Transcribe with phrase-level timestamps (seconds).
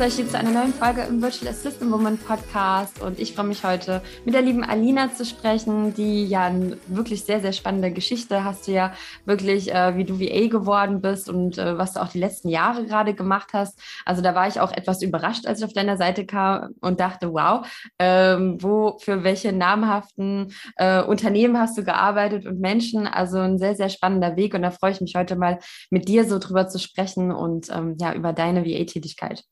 [0.00, 3.46] begrüße euch hier zu einer neuen Folge im Virtual Assistant Woman Podcast und ich freue
[3.46, 7.90] mich heute mit der lieben Alina zu sprechen, die ja eine wirklich sehr, sehr spannende
[7.90, 8.94] Geschichte hast du ja
[9.26, 12.86] wirklich, äh, wie du VA geworden bist und äh, was du auch die letzten Jahre
[12.86, 13.78] gerade gemacht hast.
[14.06, 17.34] Also da war ich auch etwas überrascht, als ich auf deiner Seite kam und dachte,
[17.34, 17.66] wow,
[17.98, 23.06] ähm, wo, für welche namhaften äh, Unternehmen hast du gearbeitet und Menschen?
[23.06, 25.58] Also ein sehr, sehr spannender Weg und da freue ich mich heute mal
[25.90, 29.44] mit dir so drüber zu sprechen und ähm, ja, über deine VA-Tätigkeit.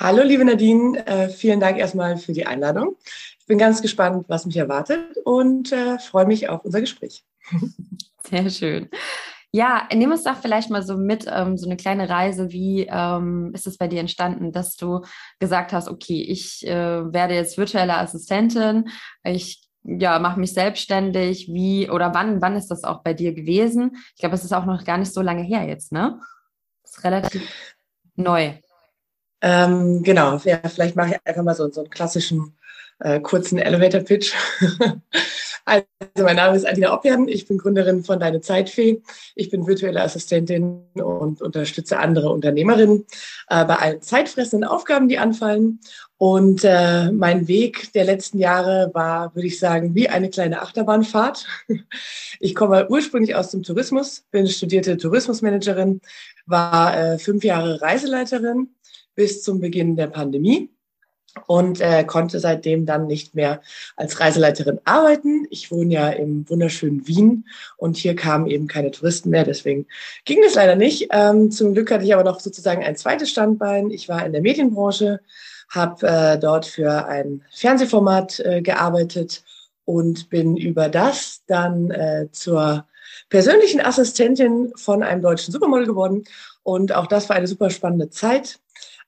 [0.00, 1.04] Hallo, liebe Nadine.
[1.08, 2.96] Äh, vielen Dank erstmal für die Einladung.
[3.40, 7.24] Ich bin ganz gespannt, was mich erwartet und äh, freue mich auf unser Gespräch.
[8.30, 8.88] Sehr schön.
[9.50, 12.52] Ja, nimm uns doch vielleicht mal so mit, ähm, so eine kleine Reise.
[12.52, 15.00] Wie ähm, ist es bei dir entstanden, dass du
[15.40, 18.90] gesagt hast, okay, ich äh, werde jetzt virtuelle Assistentin,
[19.24, 21.48] ich ja, mache mich selbstständig.
[21.52, 23.96] Wie oder wann, wann ist das auch bei dir gewesen?
[24.14, 26.20] Ich glaube, es ist auch noch gar nicht so lange her jetzt, ne?
[26.84, 27.74] Das ist relativ
[28.14, 28.52] neu.
[29.40, 32.56] Ähm, genau, ja, vielleicht mache ich einfach mal so, so einen klassischen
[33.00, 34.34] äh, kurzen Elevator-Pitch.
[35.64, 35.84] also,
[36.16, 39.02] mein Name ist Adina Opjan, ich bin Gründerin von Deine Zeitfee.
[39.36, 43.06] Ich bin virtuelle Assistentin und unterstütze andere Unternehmerinnen
[43.48, 45.80] äh, bei allen zeitfressenden Aufgaben, die anfallen.
[46.16, 51.46] Und äh, mein Weg der letzten Jahre war, würde ich sagen, wie eine kleine Achterbahnfahrt.
[52.40, 56.00] Ich komme ursprünglich aus dem Tourismus, bin studierte Tourismusmanagerin,
[56.46, 58.68] war äh, fünf Jahre Reiseleiterin
[59.18, 60.70] bis zum Beginn der Pandemie
[61.48, 63.62] und äh, konnte seitdem dann nicht mehr
[63.96, 65.44] als Reiseleiterin arbeiten.
[65.50, 69.86] Ich wohne ja im wunderschönen Wien und hier kamen eben keine Touristen mehr, deswegen
[70.24, 71.08] ging das leider nicht.
[71.10, 73.90] Ähm, zum Glück hatte ich aber noch sozusagen ein zweites Standbein.
[73.90, 75.18] Ich war in der Medienbranche,
[75.68, 79.42] habe äh, dort für ein Fernsehformat äh, gearbeitet
[79.84, 82.86] und bin über das dann äh, zur
[83.30, 86.22] persönlichen Assistentin von einem deutschen Supermodel geworden.
[86.62, 88.60] Und auch das war eine super spannende Zeit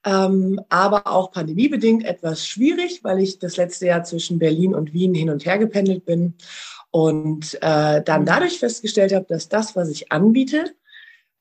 [0.05, 5.15] ähm, aber auch pandemiebedingt etwas schwierig, weil ich das letzte Jahr zwischen Berlin und Wien
[5.15, 6.35] hin und her gependelt bin
[6.91, 10.75] und äh, dann dadurch festgestellt habe, dass das, was ich anbiete,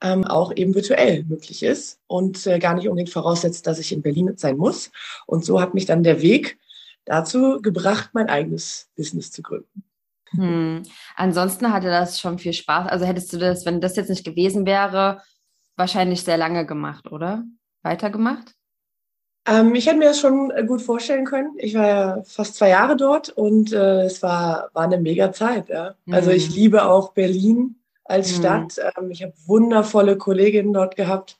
[0.02, 4.02] ähm, auch eben virtuell möglich ist und äh, gar nicht unbedingt voraussetzt, dass ich in
[4.02, 4.90] Berlin sein muss.
[5.26, 6.58] Und so hat mich dann der Weg
[7.04, 9.84] dazu gebracht, mein eigenes Business zu gründen.
[10.30, 10.84] Hm.
[11.16, 12.88] Ansonsten hatte das schon viel Spaß.
[12.88, 15.22] Also hättest du das, wenn das jetzt nicht gewesen wäre,
[15.76, 17.44] wahrscheinlich sehr lange gemacht, oder?
[17.82, 18.54] Weitergemacht?
[19.46, 21.54] Ähm, ich hätte mir das schon äh, gut vorstellen können.
[21.56, 25.68] Ich war ja fast zwei Jahre dort und äh, es war, war eine mega Zeit.
[25.68, 25.94] Ja.
[26.04, 26.14] Mhm.
[26.14, 26.54] Also ich mhm.
[26.56, 28.40] liebe auch Berlin als mhm.
[28.40, 28.80] Stadt.
[28.96, 31.38] Ähm, ich habe wundervolle Kolleginnen dort gehabt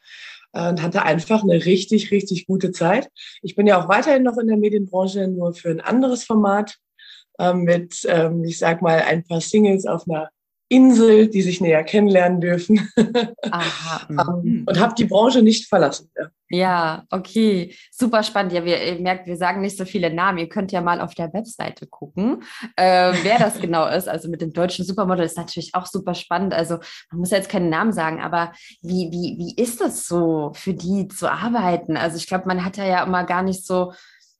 [0.52, 3.10] äh, und hatte einfach eine richtig, richtig gute Zeit.
[3.42, 6.78] Ich bin ja auch weiterhin noch in der Medienbranche, nur für ein anderes Format
[7.38, 10.30] ähm, mit, ähm, ich sag mal, ein paar Singles auf einer
[10.70, 12.88] Insel, die sich näher kennenlernen dürfen.
[13.50, 14.00] Aha.
[14.10, 14.64] Mhm.
[14.66, 16.10] und habe die Branche nicht verlassen.
[16.16, 16.30] Ja.
[16.48, 17.04] ja.
[17.10, 17.74] okay.
[17.90, 18.52] Super spannend.
[18.52, 20.38] Ja, wir, ihr merkt, wir sagen nicht so viele Namen.
[20.38, 22.42] Ihr könnt ja mal auf der Webseite gucken,
[22.76, 24.08] äh, wer das genau ist.
[24.08, 26.54] Also mit dem deutschen Supermodel ist natürlich auch super spannend.
[26.54, 26.78] Also
[27.10, 30.74] man muss ja jetzt keinen Namen sagen, aber wie, wie, wie ist das so für
[30.74, 31.96] die zu arbeiten?
[31.96, 33.92] Also ich glaube, man hat ja immer gar nicht so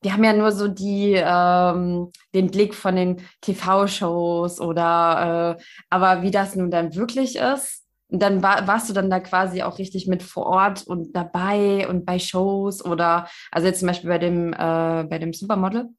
[0.02, 6.22] wir haben ja nur so die, ähm, den Blick von den TV-Shows oder, äh, aber
[6.22, 7.84] wie das nun dann wirklich ist.
[8.08, 11.86] Und dann war, warst du dann da quasi auch richtig mit vor Ort und dabei
[11.88, 15.90] und bei Shows oder, also jetzt zum Beispiel bei dem, äh, bei dem Supermodel?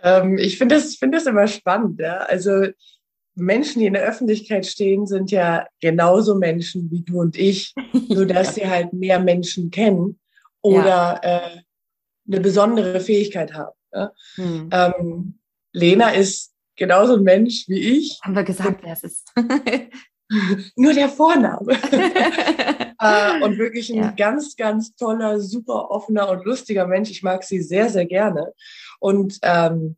[0.00, 2.18] Ähm, ich finde das, finde das immer spannend, ja.
[2.18, 2.66] Also
[3.34, 7.74] Menschen, die in der Öffentlichkeit stehen, sind ja genauso Menschen wie du und ich,
[8.08, 10.20] nur dass sie halt mehr Menschen kennen
[10.60, 11.38] oder ja.
[11.38, 11.60] äh,
[12.26, 13.76] eine besondere Fähigkeit haben.
[13.92, 14.12] Ja?
[14.36, 14.70] Hm.
[14.72, 15.38] Ähm,
[15.72, 18.18] Lena ist genauso ein Mensch wie ich.
[18.22, 19.32] Haben wir gesagt, wer es ist.
[20.76, 21.72] Nur der Vorname.
[22.98, 24.10] äh, und wirklich ein ja.
[24.12, 27.10] ganz, ganz toller, super offener und lustiger Mensch.
[27.10, 28.52] Ich mag sie sehr, sehr gerne.
[28.98, 29.96] Und ähm,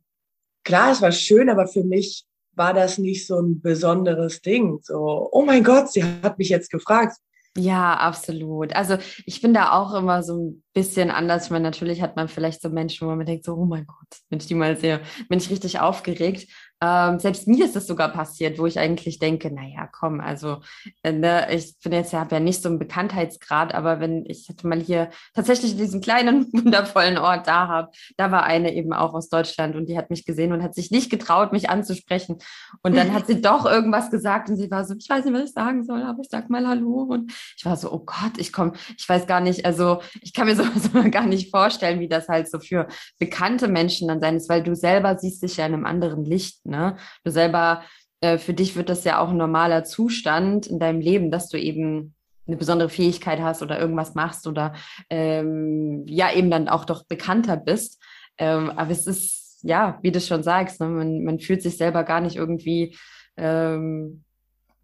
[0.63, 4.79] klar, es war schön, aber für mich war das nicht so ein besonderes Ding.
[4.81, 7.17] So, oh mein Gott, sie hat mich jetzt gefragt.
[7.57, 8.75] Ja, absolut.
[8.75, 11.45] Also ich bin da auch immer so ein bisschen anders.
[11.45, 14.19] Ich meine, natürlich hat man vielleicht so Menschen, wo man denkt so, oh mein Gott,
[14.29, 14.99] wenn ich die mal sehe,
[15.29, 16.51] bin ich richtig aufgeregt.
[16.81, 20.57] Ähm, selbst mir ist das sogar passiert, wo ich eigentlich denke, naja, komm, also
[21.03, 24.67] äh, ne, ich bin jetzt ja, ja nicht so einen Bekanntheitsgrad, aber wenn ich hatte
[24.67, 29.29] mal hier tatsächlich diesen kleinen, wundervollen Ort da habe, da war eine eben auch aus
[29.29, 32.39] Deutschland und die hat mich gesehen und hat sich nicht getraut, mich anzusprechen.
[32.83, 35.49] Und dann hat sie doch irgendwas gesagt und sie war so, ich weiß nicht, was
[35.49, 37.03] ich sagen soll, aber ich sag mal Hallo.
[37.03, 40.47] Und ich war so, oh Gott, ich komme, ich weiß gar nicht, also ich kann
[40.47, 42.87] mir sowas gar nicht vorstellen, wie das halt so für
[43.17, 46.64] bekannte Menschen dann sein ist, weil du selber siehst dich ja in einem anderen Licht
[46.65, 46.97] Ne?
[47.23, 47.83] Du selber,
[48.21, 51.57] äh, für dich wird das ja auch ein normaler Zustand in deinem Leben, dass du
[51.57, 52.15] eben
[52.47, 54.73] eine besondere Fähigkeit hast oder irgendwas machst oder
[55.09, 58.01] ähm, ja eben dann auch doch bekannter bist.
[58.37, 62.03] Ähm, aber es ist, ja, wie du schon sagst, ne, man, man fühlt sich selber
[62.03, 62.97] gar nicht irgendwie
[63.37, 64.24] ähm,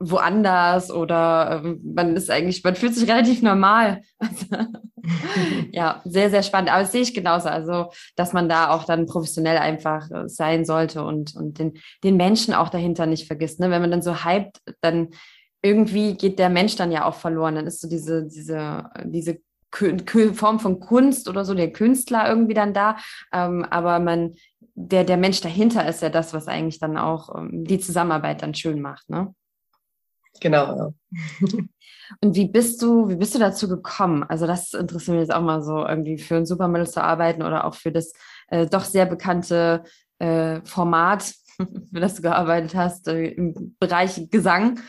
[0.01, 4.01] woanders oder äh, man ist eigentlich, man fühlt sich relativ normal.
[5.71, 6.71] ja, sehr, sehr spannend.
[6.71, 7.49] Aber das sehe ich genauso.
[7.49, 12.17] Also, dass man da auch dann professionell einfach äh, sein sollte und, und den, den
[12.17, 13.59] Menschen auch dahinter nicht vergisst.
[13.59, 13.69] Ne?
[13.69, 15.09] Wenn man dann so hypt, dann
[15.61, 17.55] irgendwie geht der Mensch dann ja auch verloren.
[17.55, 19.39] Dann ist so diese, diese, diese
[20.33, 22.97] Form von Kunst oder so, der Künstler irgendwie dann da.
[23.31, 24.33] Ähm, aber man,
[24.73, 28.55] der, der Mensch dahinter ist ja das, was eigentlich dann auch ähm, die Zusammenarbeit dann
[28.55, 29.33] schön macht, ne?
[30.39, 30.93] Genau.
[32.19, 34.23] Und wie bist du, wie bist du dazu gekommen?
[34.23, 37.65] Also das interessiert mich jetzt auch mal so, irgendwie für ein Supermodel zu arbeiten oder
[37.65, 38.13] auch für das
[38.47, 39.83] äh, doch sehr bekannte
[40.19, 44.79] äh, Format, für das du gearbeitet hast, äh, im Bereich Gesang.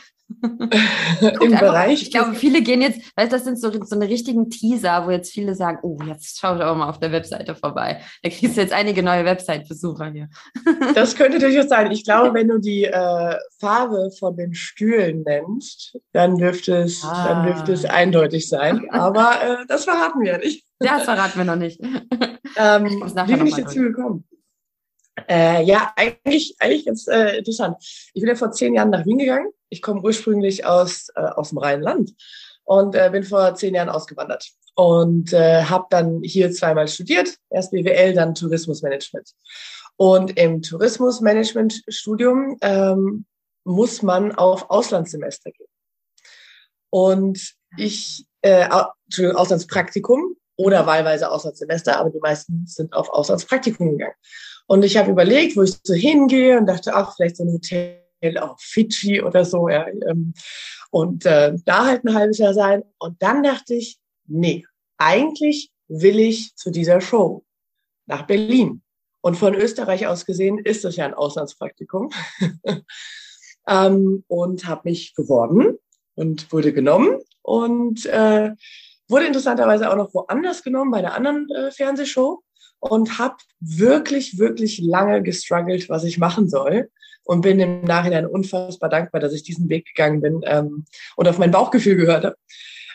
[1.41, 2.01] Im Bereich.
[2.01, 5.11] Ich glaube, viele gehen jetzt, weißt du, das sind so, so eine richtigen Teaser, wo
[5.11, 8.01] jetzt viele sagen, oh, jetzt schau aber mal auf der Webseite vorbei.
[8.21, 10.29] Da kriegst du jetzt einige neue Website-Besucher hier.
[10.95, 11.91] das könnte durchaus sein.
[11.91, 17.27] Ich glaube, wenn du die äh, Farbe von den Stühlen nennst, dann dürfte es, ah.
[17.27, 18.87] dann dürfte es eindeutig sein.
[18.89, 20.65] Aber äh, das verraten wir nicht.
[20.81, 21.79] Ja, das verraten wir noch nicht.
[21.81, 24.25] ähm, wie bin ich dazu gekommen?
[25.27, 27.77] Äh, ja, eigentlich, eigentlich ganz äh, interessant.
[28.13, 29.51] Ich bin ja vor zehn Jahren nach Wien gegangen.
[29.69, 32.13] Ich komme ursprünglich aus, äh, aus dem Rheinland
[32.63, 37.71] und äh, bin vor zehn Jahren ausgewandert und äh, habe dann hier zweimal studiert, erst
[37.71, 39.33] BWL, dann Tourismusmanagement.
[39.95, 43.25] Und im Tourismusmanagement-Studium ähm,
[43.63, 45.67] muss man auf Auslandssemester gehen.
[46.89, 54.15] Und ich, äh, Auslandspraktikum oder wahlweise Auslandssemester, aber die meisten sind auf Auslandspraktikum gegangen.
[54.67, 57.99] Und ich habe überlegt, wo ich so hingehe und dachte, ach, vielleicht so ein Hotel
[58.39, 59.69] auf Fidschi oder so.
[59.69, 60.33] Ja, ähm,
[60.91, 62.83] und äh, da halt ein halbes Jahr sein.
[62.97, 64.65] Und dann dachte ich, nee,
[64.97, 67.43] eigentlich will ich zu dieser Show
[68.05, 68.81] nach Berlin.
[69.21, 72.09] Und von Österreich aus gesehen ist das ja ein Auslandspraktikum.
[73.67, 75.77] ähm, und habe mich beworben
[76.15, 78.51] und wurde genommen und äh,
[79.07, 82.43] wurde interessanterweise auch noch woanders genommen bei einer anderen äh, Fernsehshow
[82.89, 86.89] und habe wirklich, wirklich lange gestruggelt, was ich machen soll.
[87.25, 90.83] Und bin im Nachhinein unfassbar dankbar, dass ich diesen Weg gegangen bin ähm,
[91.15, 92.35] und auf mein Bauchgefühl gehört habe.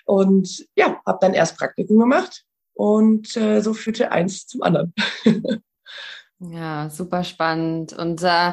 [0.05, 2.45] Und ja, habe dann erst Praktikum gemacht
[2.75, 4.93] und äh, so führte eins zum anderen.
[6.41, 7.95] ja, super spannend.
[7.95, 8.53] Und äh,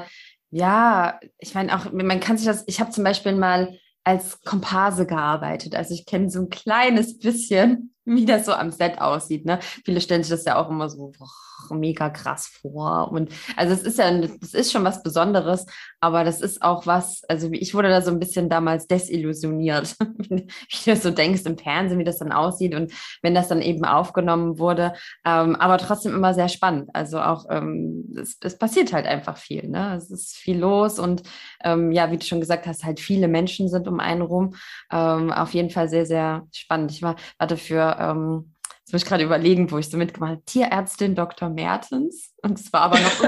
[0.50, 5.06] ja, ich meine auch, man kann sich das, ich habe zum Beispiel mal als Komparse
[5.06, 5.76] gearbeitet.
[5.76, 9.46] Also ich kenne so ein kleines bisschen wie das so am Set aussieht.
[9.46, 9.60] Ne?
[9.84, 11.30] Viele stellen sich das ja auch immer so boah,
[11.72, 13.12] mega krass vor.
[13.12, 15.66] Und also es ist ja, es ist schon was Besonderes,
[16.00, 20.48] aber das ist auch was, also ich wurde da so ein bisschen damals desillusioniert, wie
[20.86, 22.92] du so denkst im Fernsehen, wie das dann aussieht und
[23.22, 24.94] wenn das dann eben aufgenommen wurde.
[25.26, 26.90] Ähm, aber trotzdem immer sehr spannend.
[26.94, 29.68] Also auch, ähm, es, es, passiert halt einfach viel.
[29.68, 29.96] Ne?
[29.96, 31.24] Es ist viel los und
[31.64, 34.56] ähm, ja, wie du schon gesagt hast, halt viele Menschen sind um einen rum.
[34.92, 36.92] Ähm, auf jeden Fall sehr, sehr spannend.
[36.92, 38.55] Ich war, warte für ähm,
[38.86, 41.50] jetzt muss ich gerade überlegen, wo ich so mitgemacht habe, Tierärztin Dr.
[41.50, 42.34] Mertens.
[42.44, 43.24] Und es war aber noch,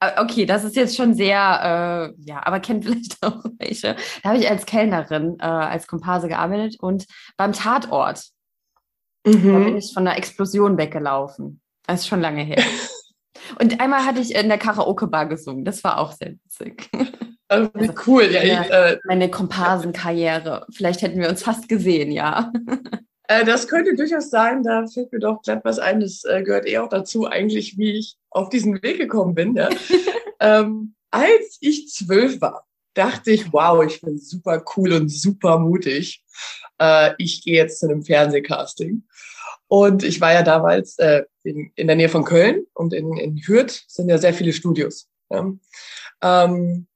[0.00, 3.96] äh, okay, das ist jetzt schon sehr, äh, ja, aber kennt vielleicht auch welche.
[4.22, 7.04] Da habe ich als Kellnerin, äh, als Komparse gearbeitet und
[7.36, 8.22] beim Tatort,
[9.26, 9.52] mhm.
[9.52, 11.60] da bin ich von einer Explosion weggelaufen.
[11.86, 12.62] Das ist schon lange her.
[13.60, 15.66] Und einmal hatte ich in der Karaoke-Bar gesungen.
[15.66, 16.88] Das war auch sehr witzig.
[17.46, 17.70] Also,
[18.06, 18.42] cool, ja.
[18.42, 20.66] Ich, äh, meine Komparsenkarriere.
[20.72, 22.50] Vielleicht hätten wir uns fast gesehen, ja.
[23.28, 26.66] Äh, das könnte durchaus sein, da fällt mir doch glatt was ein, das äh, gehört
[26.66, 29.54] eh auch dazu, eigentlich, wie ich auf diesen Weg gekommen bin.
[29.54, 29.70] Ja.
[30.40, 36.24] ähm, als ich zwölf war, dachte ich, wow, ich bin super cool und super mutig.
[36.78, 39.04] Äh, ich gehe jetzt zu einem Fernsehcasting.
[39.68, 43.38] Und ich war ja damals äh, in, in der Nähe von Köln und in, in
[43.46, 45.08] Hürth sind ja sehr viele Studios.
[45.30, 45.50] Ja.
[46.22, 46.86] Ähm,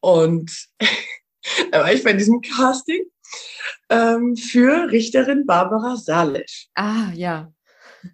[0.00, 0.68] und
[1.70, 3.04] da war ich bei diesem Casting
[3.90, 6.68] ähm, für Richterin Barbara Salesch.
[6.74, 7.52] Ah, ja.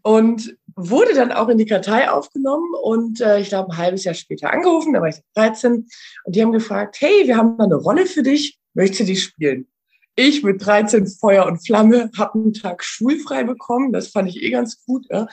[0.03, 4.15] Und wurde dann auch in die Kartei aufgenommen und äh, ich glaube ein halbes Jahr
[4.15, 5.87] später angerufen, da war ich 13
[6.25, 9.17] und die haben gefragt, hey, wir haben da eine Rolle für dich, möchtest du die
[9.17, 9.69] spielen?
[10.17, 14.51] Ich mit 13 Feuer und Flamme habe einen Tag schulfrei bekommen, das fand ich eh
[14.51, 15.07] ganz gut.
[15.11, 15.27] Ja.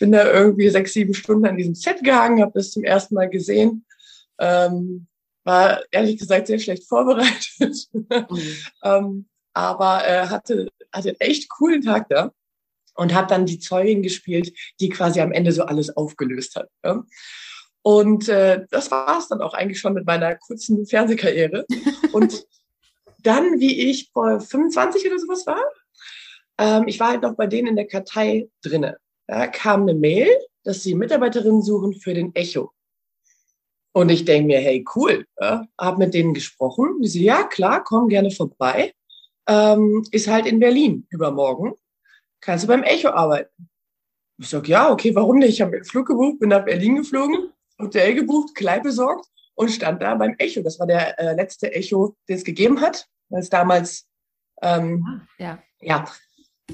[0.00, 3.30] Bin da irgendwie sechs, sieben Stunden an diesem Set gehangen, habe das zum ersten Mal
[3.30, 3.86] gesehen.
[4.40, 5.06] Ähm,
[5.44, 7.88] war ehrlich gesagt sehr schlecht vorbereitet.
[7.92, 8.06] Mhm.
[8.82, 12.32] ähm, aber äh, hatte, hatte einen echt coolen Tag da
[12.96, 16.68] und hat dann die Zeugin gespielt, die quasi am Ende so alles aufgelöst hat.
[16.84, 17.04] Ja?
[17.82, 21.66] Und äh, das war es dann auch eigentlich schon mit meiner kurzen Fernsehkarriere.
[22.12, 22.46] Und
[23.22, 25.62] dann, wie ich vor 25 oder sowas war,
[26.58, 28.96] ähm, ich war halt noch bei denen in der Kartei drinne.
[29.26, 30.28] Da kam eine Mail,
[30.62, 32.72] dass sie Mitarbeiterinnen suchen für den Echo.
[33.96, 37.00] Und ich denke mir, hey, cool, ja, habe mit denen gesprochen.
[37.00, 38.92] Die so, ja, klar, komm gerne vorbei.
[39.46, 41.74] Ähm, ist halt in Berlin übermorgen.
[42.40, 43.68] Kannst du beim Echo arbeiten?
[44.38, 45.50] Ich sag, ja, okay, warum nicht?
[45.50, 50.02] Ich habe einen Flug gebucht, bin nach Berlin geflogen, Hotel gebucht, Kleid besorgt und stand
[50.02, 50.62] da beim Echo.
[50.62, 54.08] Das war der äh, letzte Echo, den es gegeben hat, weil es damals
[54.60, 55.62] ähm, ah, ja.
[55.80, 56.04] ja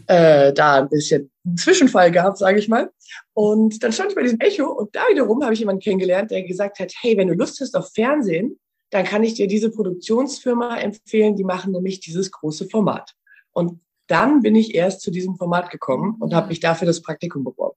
[0.06, 2.90] äh, da ein bisschen einen Zwischenfall gab, sage ich mal.
[3.34, 6.42] Und dann stand ich bei diesem Echo und da wiederum habe ich jemanden kennengelernt, der
[6.42, 8.58] gesagt hat, hey, wenn du Lust hast auf Fernsehen,
[8.90, 13.14] dann kann ich dir diese Produktionsfirma empfehlen, die machen nämlich dieses große Format.
[13.52, 17.44] Und dann bin ich erst zu diesem Format gekommen und habe mich dafür das Praktikum
[17.44, 17.76] beworben.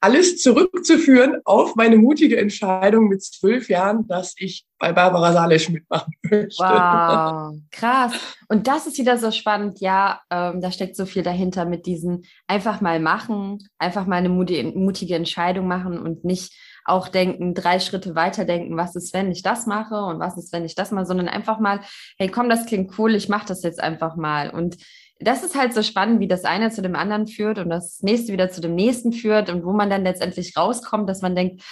[0.00, 6.12] Alles zurückzuführen auf meine mutige Entscheidung mit zwölf Jahren, dass ich bei Barbara Salesch mitmachen
[6.22, 6.56] möchte.
[6.58, 8.12] Wow, krass.
[8.48, 9.80] Und das ist wieder so spannend.
[9.80, 14.28] Ja, ähm, da steckt so viel dahinter mit diesen einfach mal machen, einfach mal eine
[14.28, 16.52] mutige Entscheidung machen und nicht
[16.84, 20.52] auch denken, drei Schritte weiter denken, was ist, wenn ich das mache und was ist,
[20.52, 21.80] wenn ich das mache, sondern einfach mal,
[22.18, 24.50] hey, komm, das klingt cool, ich mache das jetzt einfach mal.
[24.50, 24.76] Und
[25.22, 28.32] das ist halt so spannend, wie das eine zu dem anderen führt und das nächste
[28.32, 31.62] wieder zu dem nächsten führt und wo man dann letztendlich rauskommt, dass man denkt,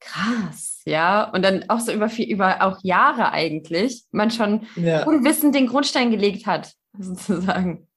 [0.00, 5.04] krass, ja, und dann auch so über viel, über auch Jahre eigentlich, man schon ja.
[5.06, 7.88] unwissend den Grundstein gelegt hat, sozusagen.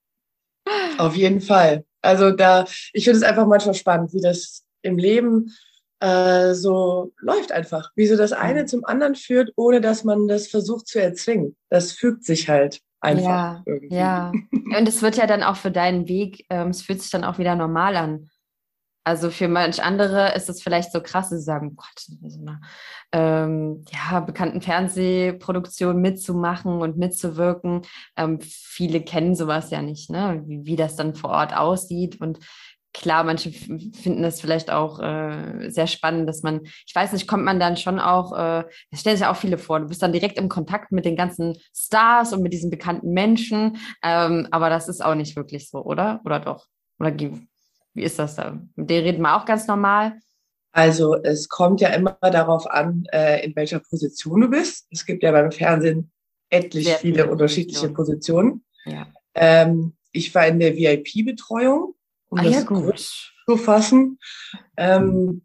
[0.97, 1.85] Auf jeden Fall.
[2.01, 5.53] Also da, ich finde es einfach manchmal spannend, wie das im Leben
[5.99, 10.47] äh, so läuft einfach, wie so das eine zum anderen führt, ohne dass man das
[10.47, 11.55] versucht zu erzwingen.
[11.69, 13.23] Das fügt sich halt einfach.
[13.23, 13.95] Ja, irgendwie.
[13.95, 14.31] ja.
[14.51, 17.37] Und es wird ja dann auch für deinen Weg, ähm, es fühlt sich dann auch
[17.37, 18.29] wieder normal an.
[19.05, 22.61] Also für manch andere ist es vielleicht so krass, sie sagen, Gott, so eine
[23.11, 27.81] ähm, ja, bekannten Fernsehproduktion mitzumachen und mitzuwirken.
[28.15, 30.43] Ähm, viele kennen sowas ja nicht, ne?
[30.45, 32.21] wie, wie das dann vor Ort aussieht.
[32.21, 32.39] Und
[32.99, 37.45] klar, manche finden das vielleicht auch äh, sehr spannend, dass man, ich weiß nicht, kommt
[37.45, 40.37] man dann schon auch, äh, das stellen sich auch viele vor, du bist dann direkt
[40.37, 45.03] im Kontakt mit den ganzen Stars und mit diesen bekannten Menschen, ähm, aber das ist
[45.03, 46.21] auch nicht wirklich so, oder?
[46.25, 46.67] Oder doch?
[46.99, 47.47] Oder wie,
[47.93, 48.59] wie ist das da?
[48.75, 50.19] Mit denen reden wir auch ganz normal.
[50.71, 54.87] Also es kommt ja immer darauf an, äh, in welcher Position du bist.
[54.91, 56.11] Es gibt ja beim Fernsehen
[56.49, 58.63] etlich viele, viele, unterschiedliche Positionen.
[58.85, 59.07] Ja.
[59.35, 61.95] Ähm, ich war in der VIP-Betreuung
[62.29, 62.99] um ah, das ja, gut.
[63.45, 64.19] zu fassen.
[64.77, 65.41] Ähm,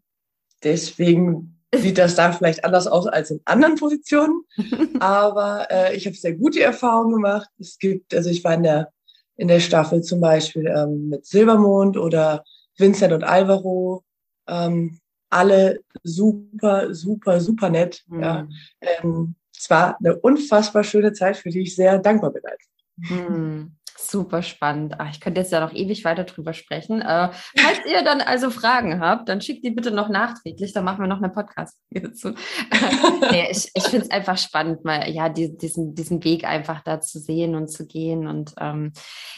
[0.63, 4.43] deswegen sieht das da vielleicht anders aus als in anderen Positionen.
[4.99, 7.49] Aber äh, ich habe sehr gute Erfahrungen gemacht.
[7.59, 8.91] Es gibt, also ich war in der,
[9.35, 12.43] in der Staffel zum Beispiel ähm, mit Silbermond oder
[12.77, 14.03] Vincent und Alvaro.
[14.47, 14.99] Ähm,
[15.29, 18.03] alle super, super, super nett.
[18.07, 18.21] Mhm.
[18.21, 18.47] Ja.
[18.79, 22.43] Ähm, es war eine unfassbar schöne Zeit, für die ich sehr dankbar bin.
[22.97, 23.75] Mhm.
[23.97, 24.95] Super spannend.
[24.97, 27.01] Ach, ich könnte jetzt ja noch ewig weiter drüber sprechen.
[27.01, 30.99] Äh, falls ihr dann also Fragen habt, dann schickt die bitte noch nachträglich, dann machen
[30.99, 32.33] wir noch einen Podcast dazu.
[33.31, 36.99] nee, ich ich finde es einfach spannend, mal ja die, diesen, diesen Weg einfach da
[36.99, 38.27] zu sehen und zu gehen.
[38.27, 38.91] Und ähm,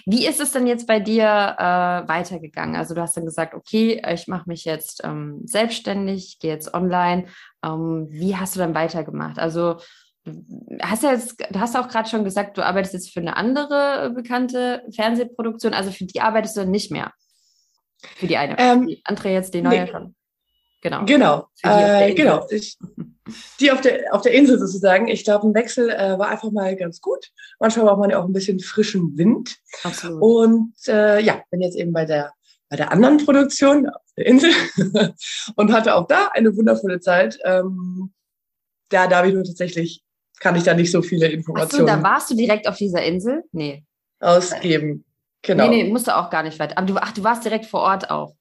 [0.07, 1.25] wie ist es denn jetzt bei dir
[1.59, 2.75] äh, weitergegangen?
[2.75, 7.27] Also du hast dann gesagt, okay, ich mache mich jetzt ähm, selbstständig, gehe jetzt online.
[7.63, 9.37] Ähm, wie hast du dann weitergemacht?
[9.37, 9.77] Also
[10.81, 14.12] hast ja jetzt, du hast auch gerade schon gesagt, du arbeitest jetzt für eine andere
[14.15, 17.12] bekannte Fernsehproduktion, also für die arbeitest du nicht mehr.
[18.15, 18.55] Für die eine.
[18.60, 19.91] Ähm, die andere jetzt, die neue nee.
[19.91, 20.15] schon.
[20.81, 21.05] Genau.
[21.05, 21.48] Genau.
[21.63, 22.46] Äh, genau.
[22.50, 22.77] Ich,
[23.60, 25.07] die auf der, auf der Insel sozusagen.
[25.07, 27.31] Ich glaube, ein Wechsel äh, war einfach mal ganz gut.
[27.60, 29.57] Manchmal braucht man ja auch ein bisschen frischen Wind.
[29.84, 30.22] Absolut.
[30.22, 32.31] Und äh, ja, bin jetzt eben bei der,
[32.69, 34.51] bei der anderen Produktion auf der Insel
[35.55, 37.39] und hatte auch da eine wundervolle Zeit.
[37.43, 38.13] Ähm,
[38.89, 40.03] da darf ich nur tatsächlich
[40.39, 41.89] kann ich da nicht so viele Informationen.
[41.89, 43.44] Ach so, da warst du direkt auf dieser Insel?
[43.51, 43.84] Nee.
[44.20, 45.06] Ausgeben.
[45.41, 45.70] Genau.
[45.70, 46.77] Nee, nee, musst du auch gar nicht weiter.
[46.77, 48.36] Aber du, ach, du warst direkt vor Ort auch.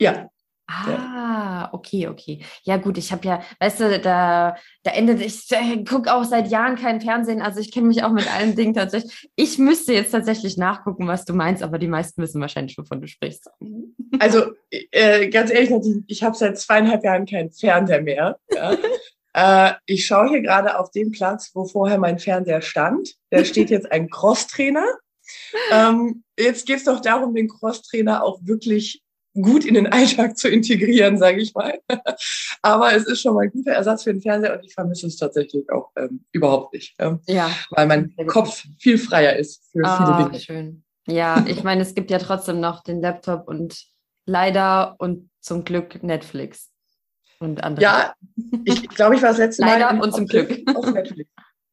[0.00, 0.28] Ja.
[0.72, 2.44] Ah, okay, okay.
[2.62, 6.48] Ja, gut, ich habe ja, weißt du, da, da endet, ich äh, gucke auch seit
[6.48, 9.28] Jahren kein Fernsehen, also ich kenne mich auch mit allen Dingen tatsächlich.
[9.34, 13.08] Ich müsste jetzt tatsächlich nachgucken, was du meinst, aber die meisten wissen wahrscheinlich, wovon du
[13.08, 13.50] sprichst.
[14.20, 15.72] Also, äh, ganz ehrlich,
[16.06, 18.38] ich habe seit zweieinhalb Jahren keinen Fernseher mehr.
[18.54, 18.76] Ja.
[19.32, 23.14] Äh, ich schaue hier gerade auf den Platz, wo vorher mein Fernseher stand.
[23.30, 24.86] Da steht jetzt ein Crosstrainer.
[25.70, 29.02] Ähm, jetzt geht es doch darum, den Crosstrainer auch wirklich
[29.34, 31.78] gut in den Alltag zu integrieren, sage ich mal.
[32.62, 35.16] Aber es ist schon mal ein guter Ersatz für den Fernseher und ich vermisse es
[35.16, 36.94] tatsächlich auch ähm, überhaupt nicht.
[36.98, 37.50] Ähm, ja.
[37.70, 40.40] Weil mein Kopf viel freier ist für oh, viele Dinge.
[40.40, 40.84] Schön.
[41.06, 43.84] Ja, ich meine, es gibt ja trotzdem noch den Laptop und
[44.26, 46.69] leider und zum Glück Netflix
[47.40, 47.82] und andere.
[47.82, 48.14] Ja,
[48.64, 49.80] ich glaube, ich war das letzte Mal.
[49.80, 50.60] Leider und zum Glück.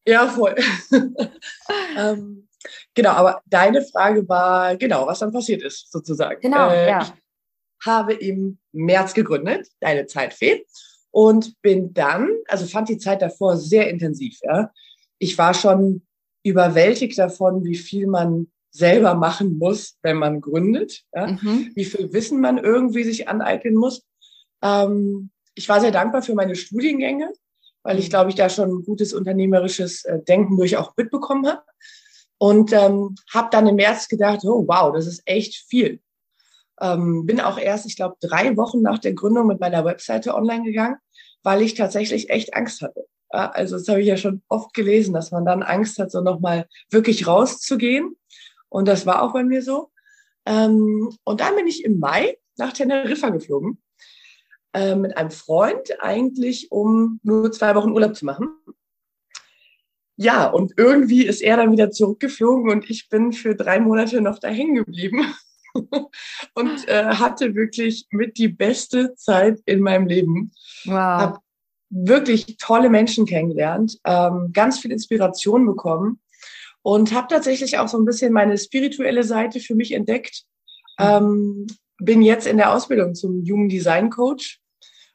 [0.05, 0.55] Ja, voll.
[1.97, 2.47] ähm,
[2.95, 6.41] Genau, aber deine Frage war genau, was dann passiert ist, sozusagen.
[6.41, 7.01] Genau, äh, ja.
[7.01, 10.65] Ich habe im März gegründet, deine Zeitfee,
[11.11, 14.39] und bin dann, also fand die Zeit davor sehr intensiv.
[14.43, 14.71] Ja.
[15.19, 16.05] Ich war schon
[16.43, 21.27] überwältigt davon, wie viel man selber machen muss, wenn man gründet, ja.
[21.27, 21.71] mhm.
[21.75, 24.05] wie viel Wissen man irgendwie sich aneignen muss.
[24.61, 27.33] Ähm, ich war sehr dankbar für meine Studiengänge,
[27.83, 28.09] weil ich mhm.
[28.11, 31.63] glaube, ich da schon ein gutes unternehmerisches äh, Denken durch auch mitbekommen habe.
[32.39, 35.99] Und ähm, habe dann im März gedacht, oh wow, das ist echt viel.
[36.79, 40.63] Ähm, bin auch erst, ich glaube, drei Wochen nach der Gründung mit meiner Webseite online
[40.63, 40.97] gegangen,
[41.41, 43.07] weil ich tatsächlich echt Angst hatte.
[43.33, 46.21] Ja, also das habe ich ja schon oft gelesen, dass man dann Angst hat, so
[46.21, 48.15] nochmal wirklich rauszugehen.
[48.69, 49.89] Und das war auch bei mir so.
[50.45, 53.81] Ähm, und dann bin ich im Mai nach Teneriffa geflogen
[54.77, 58.49] äh, mit einem Freund, eigentlich um nur zwei Wochen Urlaub zu machen.
[60.17, 64.37] Ja, und irgendwie ist er dann wieder zurückgeflogen und ich bin für drei Monate noch
[64.37, 65.33] da hängen geblieben
[66.53, 70.51] und äh, hatte wirklich mit die beste Zeit in meinem Leben.
[70.85, 70.93] Wow.
[70.95, 71.43] Hab
[71.89, 76.19] wirklich tolle Menschen kennengelernt, ähm, ganz viel Inspiration bekommen
[76.83, 80.43] und habe tatsächlich auch so ein bisschen meine spirituelle Seite für mich entdeckt.
[80.99, 81.05] Mhm.
[81.05, 81.67] Ähm,
[81.99, 84.61] bin jetzt in der Ausbildung zum Human Design Coach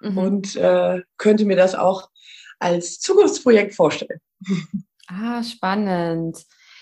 [0.02, 0.18] mhm.
[0.18, 2.10] und äh, könnte mir das auch
[2.58, 4.20] als Zukunftsprojekt vorstellen.
[5.08, 6.38] Ah, spannend.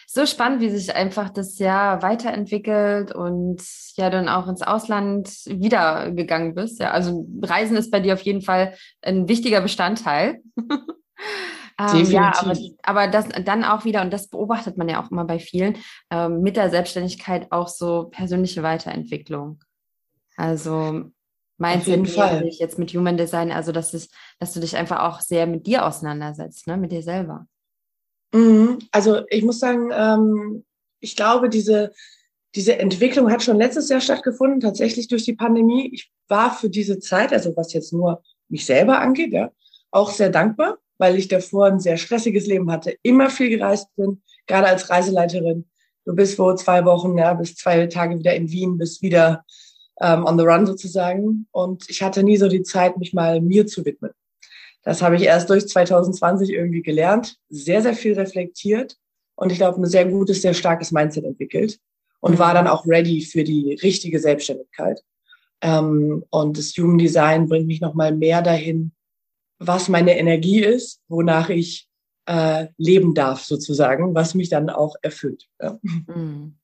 [0.06, 3.62] So spannend, wie sich einfach das Jahr weiterentwickelt und
[3.94, 6.80] ja dann auch ins Ausland wiedergegangen bist.
[6.80, 10.40] Ja, also Reisen ist bei dir auf jeden Fall ein wichtiger Bestandteil.
[11.80, 15.24] Ähm, ja, aber, aber das dann auch wieder, und das beobachtet man ja auch immer
[15.24, 15.78] bei vielen,
[16.10, 19.60] ähm, mit der Selbstständigkeit auch so persönliche Weiterentwicklung.
[20.36, 21.10] Also
[21.60, 25.46] meinst du jetzt mit Human Design, also dass, ich, dass du dich einfach auch sehr
[25.46, 26.76] mit dir auseinandersetzt, ne?
[26.76, 27.46] mit dir selber.
[28.32, 28.78] Mhm.
[28.90, 30.64] Also ich muss sagen, ähm,
[31.00, 31.92] ich glaube, diese,
[32.54, 35.90] diese Entwicklung hat schon letztes Jahr stattgefunden, tatsächlich durch die Pandemie.
[35.92, 39.50] Ich war für diese Zeit, also was jetzt nur mich selber angeht, ja,
[39.90, 44.22] auch sehr dankbar, weil ich davor ein sehr stressiges Leben hatte, immer viel gereist bin,
[44.46, 45.68] gerade als Reiseleiterin.
[46.06, 49.44] Du bist wo zwei Wochen, ja, bis zwei Tage wieder in Wien, bist wieder
[50.00, 51.46] ähm, on the run sozusagen.
[51.50, 54.12] Und ich hatte nie so die Zeit, mich mal mir zu widmen.
[54.82, 58.96] Das habe ich erst durch 2020 irgendwie gelernt, sehr, sehr viel reflektiert
[59.34, 61.78] und ich glaube, ein sehr gutes, sehr starkes Mindset entwickelt
[62.20, 65.02] und war dann auch ready für die richtige Selbstständigkeit.
[65.62, 68.92] Ähm, und das Human Design bringt mich nochmal mehr dahin,
[69.58, 71.88] was meine Energie ist, wonach ich
[72.26, 75.48] äh, leben darf sozusagen, was mich dann auch erfüllt.
[75.60, 75.78] Ja.
[75.82, 76.59] Mhm.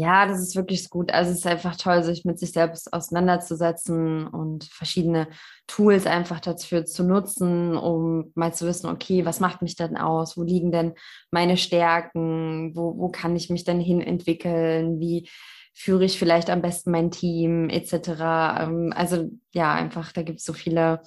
[0.00, 1.10] Ja, das ist wirklich gut.
[1.12, 5.26] Also es ist einfach toll, sich mit sich selbst auseinanderzusetzen und verschiedene
[5.66, 10.36] Tools einfach dafür zu nutzen, um mal zu wissen, okay, was macht mich denn aus?
[10.36, 10.94] Wo liegen denn
[11.32, 12.76] meine Stärken?
[12.76, 15.00] Wo, wo kann ich mich denn hin entwickeln?
[15.00, 15.28] Wie
[15.74, 18.62] führe ich vielleicht am besten mein Team etc.
[18.62, 21.00] Ähm, also ja, einfach, da gibt es so viele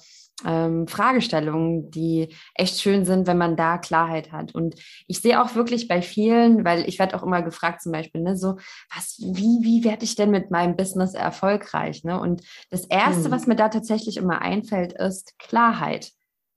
[0.44, 4.54] ähm, Fragestellungen, die echt schön sind, wenn man da Klarheit hat.
[4.54, 4.74] Und
[5.06, 8.36] ich sehe auch wirklich bei vielen, weil ich werde auch immer gefragt, zum Beispiel, ne,
[8.36, 8.56] so,
[8.94, 12.04] was, wie, wie werde ich denn mit meinem Business erfolgreich?
[12.04, 12.18] Ne?
[12.20, 13.30] Und das Erste, hm.
[13.30, 16.12] was mir da tatsächlich immer einfällt, ist Klarheit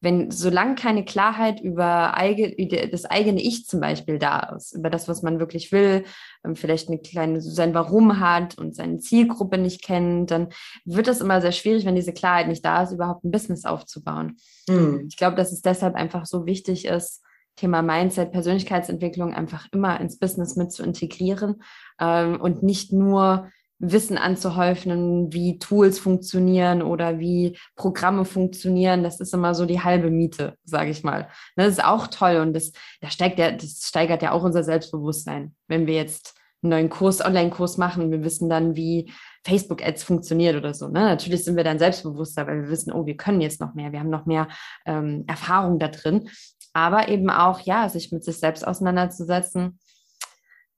[0.06, 2.13] wenn solange keine Klarheit über
[2.91, 6.06] das eigene Ich zum Beispiel da ist, über das, was man wirklich will,
[6.46, 10.50] ähm, vielleicht eine kleine, sein Warum hat und seine Zielgruppe nicht kennt, dann
[10.86, 14.38] wird es immer sehr schwierig, wenn diese Klarheit nicht da ist, überhaupt ein Business aufzubauen.
[14.70, 15.08] Mhm.
[15.10, 17.24] Ich glaube, dass es deshalb einfach so wichtig ist,
[17.56, 21.63] Thema Mindset, Persönlichkeitsentwicklung einfach immer ins Business mit zu integrieren
[22.00, 29.04] ähm, und nicht nur Wissen anzuhäufen, wie Tools funktionieren oder wie Programme funktionieren.
[29.04, 31.28] Das ist immer so die halbe Miete, sage ich mal.
[31.56, 35.56] Das ist auch toll und das, das, steigt ja, das steigert ja auch unser Selbstbewusstsein.
[35.68, 39.12] Wenn wir jetzt einen neuen Kurs, Online-Kurs machen, wir wissen dann, wie
[39.46, 40.88] Facebook-Ads funktioniert oder so.
[40.88, 41.02] Ne?
[41.02, 44.00] Natürlich sind wir dann selbstbewusster, weil wir wissen, oh, wir können jetzt noch mehr, wir
[44.00, 44.48] haben noch mehr
[44.86, 46.30] ähm, Erfahrung da drin.
[46.74, 49.80] Aber eben auch, ja, sich mit sich selbst auseinanderzusetzen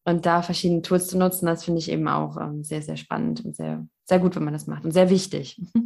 [0.08, 3.43] und da verschiedene Tools zu nutzen, das finde ich eben auch ähm, sehr, sehr spannend
[3.43, 5.62] und sehr, sehr gut, wenn man das macht und sehr wichtig.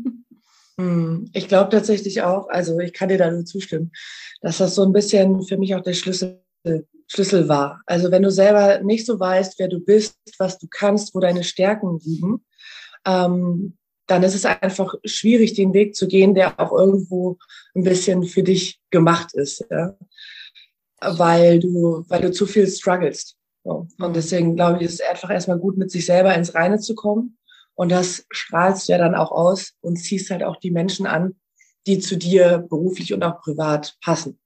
[0.77, 3.91] Hm, ich glaube tatsächlich auch, also ich kann dir da nur zustimmen,
[4.39, 6.41] dass das so ein bisschen für mich auch der Schlüssel,
[7.07, 7.81] Schlüssel war.
[7.85, 11.43] Also wenn du selber nicht so weißt, wer du bist, was du kannst, wo deine
[11.43, 12.45] Stärken liegen,
[13.05, 17.37] ähm, dann ist es einfach schwierig, den Weg zu gehen, der auch irgendwo
[17.75, 19.97] ein bisschen für dich gemacht ist, ja?
[21.01, 23.35] weil du, weil du zu viel strugglest.
[23.63, 26.95] Und deswegen glaube ich, ist es einfach erstmal gut, mit sich selber ins Reine zu
[26.95, 27.37] kommen.
[27.75, 31.35] Und das strahlst du ja dann auch aus und ziehst halt auch die Menschen an,
[31.87, 34.39] die zu dir beruflich und auch privat passen.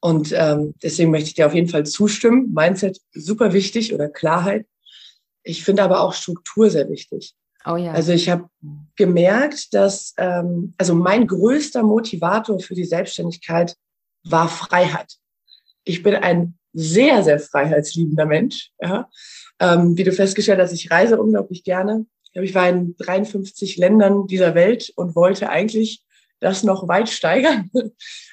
[0.00, 2.52] Und ähm, deswegen möchte ich dir auf jeden Fall zustimmen.
[2.52, 4.66] Mindset super wichtig oder Klarheit.
[5.42, 7.34] Ich finde aber auch Struktur sehr wichtig.
[7.66, 7.92] Oh ja.
[7.92, 8.48] Also ich habe
[8.96, 13.76] gemerkt, dass ähm, also mein größter Motivator für die Selbstständigkeit
[14.22, 15.16] war Freiheit.
[15.84, 18.70] Ich bin ein sehr, sehr freiheitsliebender Mensch.
[18.80, 19.08] Ja.
[19.60, 22.04] Ähm, wie du festgestellt hast, ich reise unglaublich gerne.
[22.32, 26.04] Ich war in 53 Ländern dieser Welt und wollte eigentlich
[26.40, 27.70] das noch weit steigern.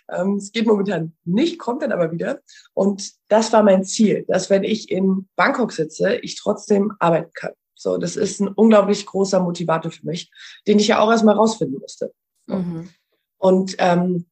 [0.09, 2.41] Ähm, es geht momentan nicht, kommt dann aber wieder.
[2.73, 7.53] Und das war mein Ziel, dass wenn ich in Bangkok sitze, ich trotzdem arbeiten kann.
[7.75, 10.29] So, das ist ein unglaublich großer Motivator für mich,
[10.67, 12.13] den ich ja auch erstmal rausfinden musste.
[12.47, 12.89] Mhm.
[13.37, 14.25] Und ähm,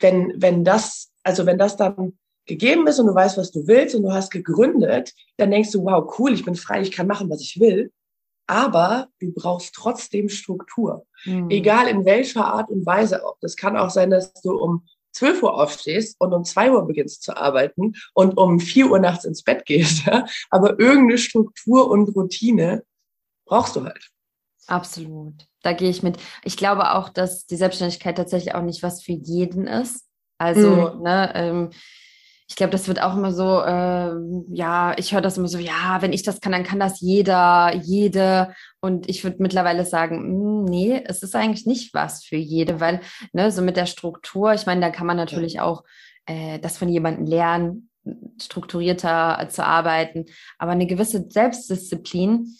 [0.00, 3.94] wenn, wenn das, also wenn das dann gegeben ist und du weißt, was du willst
[3.94, 7.30] und du hast gegründet, dann denkst du, wow, cool, ich bin frei, ich kann machen,
[7.30, 7.90] was ich will
[8.46, 11.06] aber du brauchst trotzdem Struktur.
[11.24, 11.50] Mhm.
[11.50, 13.36] Egal in welcher Art und Weise auch.
[13.40, 17.22] Das kann auch sein, dass du um 12 Uhr aufstehst und um 2 Uhr beginnst
[17.22, 20.06] zu arbeiten und um 4 Uhr nachts ins Bett gehst.
[20.06, 20.26] Ja?
[20.50, 22.84] Aber irgendeine Struktur und Routine
[23.46, 24.10] brauchst du halt.
[24.66, 25.46] Absolut.
[25.62, 26.18] Da gehe ich mit.
[26.42, 30.06] Ich glaube auch, dass die Selbstständigkeit tatsächlich auch nicht was für jeden ist.
[30.38, 31.02] Also, mhm.
[31.02, 31.70] ne, ähm,
[32.46, 34.12] ich glaube, das wird auch immer so, äh,
[34.54, 37.74] ja, ich höre das immer so, ja, wenn ich das kann, dann kann das jeder,
[37.74, 38.54] jede.
[38.80, 42.80] Und ich würde mittlerweile sagen, mh, hm, nee, es ist eigentlich nicht was für jede,
[42.80, 43.00] weil,
[43.32, 45.84] ne, so mit der Struktur, ich meine, da kann man natürlich auch
[46.26, 47.88] äh, das von jemandem lernen,
[48.38, 50.26] strukturierter zu arbeiten,
[50.58, 52.54] aber eine gewisse Selbstdisziplin,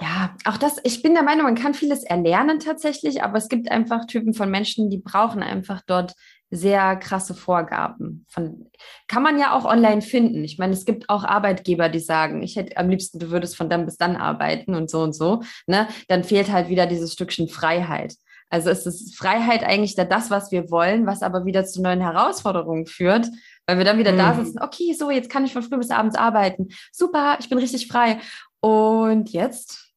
[0.00, 3.70] ja, auch das, ich bin der Meinung, man kann vieles erlernen tatsächlich, aber es gibt
[3.70, 6.14] einfach Typen von Menschen, die brauchen einfach dort
[6.50, 8.24] sehr krasse Vorgaben.
[8.28, 8.70] Von,
[9.06, 10.44] kann man ja auch online finden.
[10.44, 13.68] Ich meine, es gibt auch Arbeitgeber, die sagen, ich hätte am liebsten, du würdest von
[13.68, 15.42] dann bis dann arbeiten und so und so.
[15.66, 15.88] Ne?
[16.08, 18.14] Dann fehlt halt wieder dieses Stückchen Freiheit.
[18.50, 22.00] Also ist es Freiheit eigentlich da das, was wir wollen, was aber wieder zu neuen
[22.00, 23.28] Herausforderungen führt,
[23.66, 24.18] weil wir dann wieder mhm.
[24.18, 26.68] da sitzen, okay, so, jetzt kann ich von früh bis abends arbeiten.
[26.92, 28.20] Super, ich bin richtig frei.
[28.60, 29.87] Und jetzt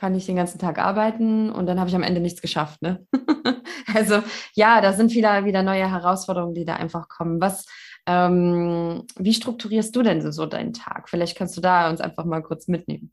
[0.00, 2.80] kann ich den ganzen Tag arbeiten und dann habe ich am Ende nichts geschafft.
[2.80, 3.06] Ne?
[3.94, 4.22] also
[4.54, 7.38] ja, da sind wieder, wieder neue Herausforderungen, die da einfach kommen.
[7.38, 7.66] Was,
[8.06, 11.10] ähm, wie strukturierst du denn so deinen Tag?
[11.10, 13.12] Vielleicht kannst du da uns einfach mal kurz mitnehmen.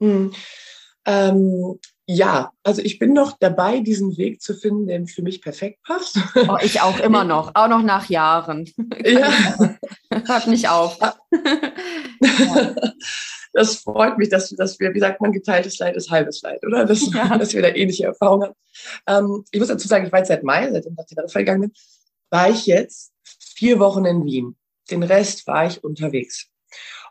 [0.00, 0.32] Hm.
[1.06, 5.84] Ähm, ja, also ich bin noch dabei, diesen Weg zu finden, der für mich perfekt
[5.84, 6.18] passt.
[6.34, 8.68] Oh, ich auch immer noch, auch noch nach Jahren.
[9.04, 9.30] Ja.
[10.26, 10.98] Hört nicht auf.
[12.20, 12.74] ja
[13.58, 16.86] das freut mich, dass, dass wir, wie sagt man, geteiltes Leid ist halbes Leid, oder?
[16.86, 17.36] Dass, ja.
[17.38, 18.50] dass wir da ähnliche Erfahrungen
[19.06, 19.24] haben.
[19.26, 21.62] Ähm, ich muss dazu sagen, ich war jetzt seit Mai, seitdem ich nach Teneriffa gegangen
[21.62, 21.72] bin,
[22.30, 23.12] war ich jetzt
[23.56, 24.56] vier Wochen in Wien.
[24.92, 26.46] Den Rest war ich unterwegs.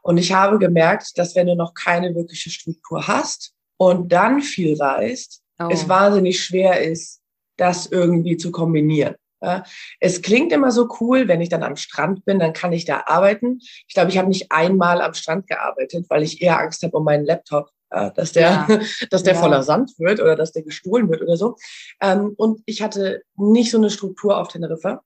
[0.02, 4.82] Und ich habe gemerkt, dass wenn du noch keine wirkliche Struktur hast und dann viel
[4.82, 5.68] reist, oh.
[5.70, 7.20] es wahnsinnig schwer ist,
[7.58, 9.16] das irgendwie zu kombinieren.
[9.42, 9.64] Ja,
[10.00, 13.04] es klingt immer so cool, wenn ich dann am Strand bin, dann kann ich da
[13.06, 13.60] arbeiten.
[13.88, 17.04] Ich glaube, ich habe nicht einmal am Strand gearbeitet, weil ich eher Angst habe um
[17.04, 18.80] meinen Laptop, ja, dass der, ja.
[19.12, 21.56] dass der voller Sand wird oder dass der gestohlen wird oder so.
[22.02, 25.04] Ähm, und ich hatte nicht so eine Struktur auf Teneriffa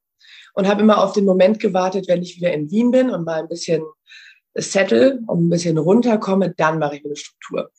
[0.54, 3.42] und habe immer auf den Moment gewartet, wenn ich wieder in Wien bin und mal
[3.42, 3.84] ein bisschen
[4.54, 7.72] settle und ein bisschen runterkomme, dann mache ich mir eine Struktur.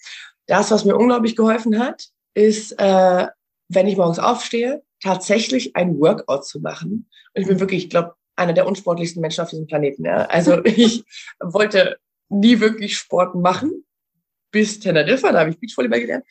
[0.46, 3.26] Das, was mir unglaublich geholfen hat, ist, äh,
[3.68, 7.08] wenn ich morgens aufstehe, tatsächlich ein Workout zu machen.
[7.34, 10.04] Und ich bin wirklich, ich glaube, einer der unsportlichsten Menschen auf diesem Planeten.
[10.04, 10.24] Ja?
[10.30, 11.04] Also ich
[11.40, 11.96] wollte
[12.28, 13.84] nie wirklich Sport machen,
[14.50, 16.24] bis Teneriffa, da habe ich Beachvolleyball gelernt.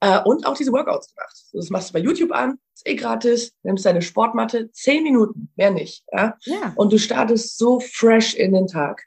[0.00, 1.36] Äh, und auch diese Workouts gemacht.
[1.52, 5.70] Das machst du bei YouTube an, ist eh gratis, nimmst deine Sportmatte, zehn Minuten, mehr
[5.70, 6.04] nicht.
[6.12, 6.36] Ja?
[6.42, 6.72] ja.
[6.76, 9.04] Und du startest so fresh in den Tag.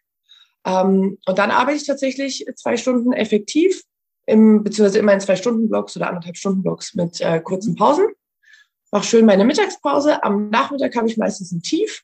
[0.66, 3.84] Ähm, und dann arbeite ich tatsächlich zwei Stunden effektiv,
[4.28, 8.08] im, beziehungsweise immer in zwei Stunden Blocks oder anderthalb Stunden Blocks mit äh, kurzen Pausen
[8.96, 10.24] mache schön meine Mittagspause.
[10.24, 12.04] Am Nachmittag habe ich meistens ein Tief.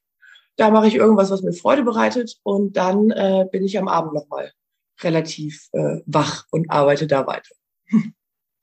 [0.58, 2.36] Da mache ich irgendwas, was mir Freude bereitet.
[2.44, 4.52] Und dann äh, bin ich am Abend nochmal
[5.00, 7.56] relativ äh, wach und arbeite da weiter.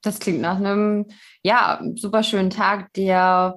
[0.03, 1.07] Das klingt nach einem,
[1.43, 3.57] ja, super schönen Tag, der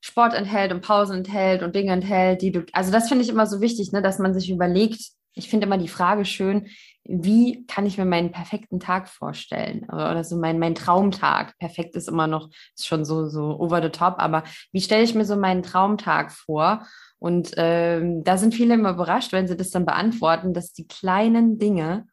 [0.00, 3.46] Sport enthält und Pausen enthält und Dinge enthält, die du, also das finde ich immer
[3.46, 5.00] so wichtig, ne, dass man sich überlegt,
[5.34, 6.66] ich finde immer die Frage schön,
[7.08, 9.84] wie kann ich mir meinen perfekten Tag vorstellen?
[9.84, 11.56] Oder so mein, mein Traumtag.
[11.58, 15.14] Perfekt ist immer noch, ist schon so, so over the top, aber wie stelle ich
[15.14, 16.86] mir so meinen Traumtag vor?
[17.18, 21.58] Und ähm, da sind viele immer überrascht, wenn sie das dann beantworten, dass die kleinen
[21.58, 22.06] Dinge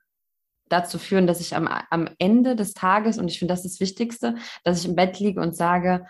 [0.70, 4.36] dazu führen, dass ich am, am Ende des Tages, und ich finde das das Wichtigste,
[4.64, 6.06] dass ich im Bett liege und sage,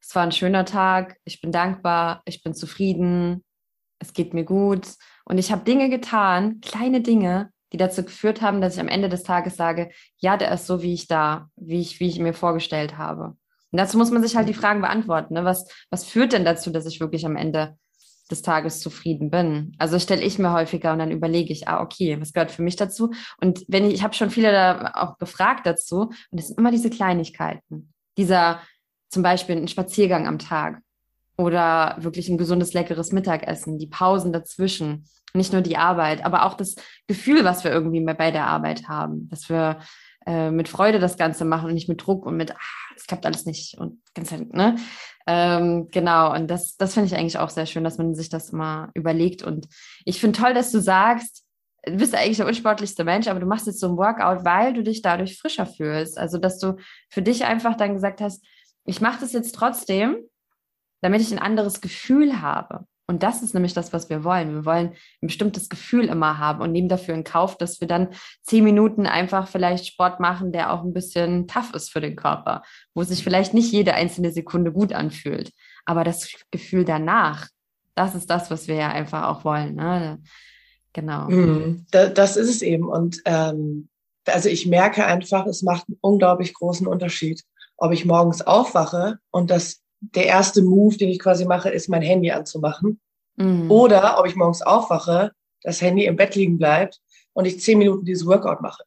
[0.00, 3.42] es war ein schöner Tag, ich bin dankbar, ich bin zufrieden,
[3.98, 4.86] es geht mir gut.
[5.24, 9.08] Und ich habe Dinge getan, kleine Dinge, die dazu geführt haben, dass ich am Ende
[9.08, 12.34] des Tages sage, ja, der ist so, wie ich da, wie ich, wie ich mir
[12.34, 13.36] vorgestellt habe.
[13.70, 15.34] Und dazu muss man sich halt die Fragen beantworten.
[15.34, 15.44] Ne?
[15.44, 17.76] Was, was führt denn dazu, dass ich wirklich am Ende
[18.30, 19.74] des Tages zufrieden bin.
[19.78, 22.76] Also stelle ich mir häufiger und dann überlege ich, ah, okay, was gehört für mich
[22.76, 23.12] dazu?
[23.38, 26.70] Und wenn ich, ich habe schon viele da auch gefragt dazu, und es sind immer
[26.70, 27.92] diese Kleinigkeiten.
[28.16, 28.60] Dieser
[29.10, 30.80] zum Beispiel ein Spaziergang am Tag
[31.36, 36.54] oder wirklich ein gesundes, leckeres Mittagessen, die Pausen dazwischen, nicht nur die Arbeit, aber auch
[36.54, 36.76] das
[37.08, 39.80] Gefühl, was wir irgendwie bei der Arbeit haben, dass wir
[40.26, 43.26] äh, mit Freude das Ganze machen und nicht mit Druck und mit, ah, es klappt
[43.26, 44.76] alles nicht und ganz, ne?
[45.26, 48.52] Ähm, genau, und das, das finde ich eigentlich auch sehr schön, dass man sich das
[48.52, 49.42] mal überlegt.
[49.42, 49.66] Und
[50.04, 51.44] ich finde toll, dass du sagst,
[51.84, 54.82] du bist eigentlich der unsportlichste Mensch, aber du machst jetzt so ein Workout, weil du
[54.82, 56.18] dich dadurch frischer fühlst.
[56.18, 56.76] Also, dass du
[57.10, 58.44] für dich einfach dann gesagt hast,
[58.86, 60.16] ich mache das jetzt trotzdem,
[61.04, 62.86] damit ich ein anderes Gefühl habe.
[63.06, 64.54] Und das ist nämlich das, was wir wollen.
[64.54, 68.08] Wir wollen ein bestimmtes Gefühl immer haben und nehmen dafür in Kauf, dass wir dann
[68.42, 72.62] zehn Minuten einfach vielleicht Sport machen, der auch ein bisschen tough ist für den Körper,
[72.94, 75.52] wo sich vielleicht nicht jede einzelne Sekunde gut anfühlt.
[75.84, 77.48] Aber das Gefühl danach,
[77.94, 79.74] das ist das, was wir ja einfach auch wollen.
[79.74, 80.22] Ne?
[80.94, 81.28] Genau.
[81.28, 82.88] Mhm, das ist es eben.
[82.88, 83.90] Und ähm,
[84.24, 87.42] also ich merke einfach, es macht einen unglaublich großen Unterschied,
[87.76, 92.02] ob ich morgens aufwache und das der erste Move, den ich quasi mache, ist mein
[92.02, 93.00] Handy anzumachen.
[93.36, 93.70] Mhm.
[93.70, 97.00] Oder ob ich morgens aufwache, das Handy im Bett liegen bleibt
[97.32, 98.84] und ich zehn Minuten dieses Workout mache.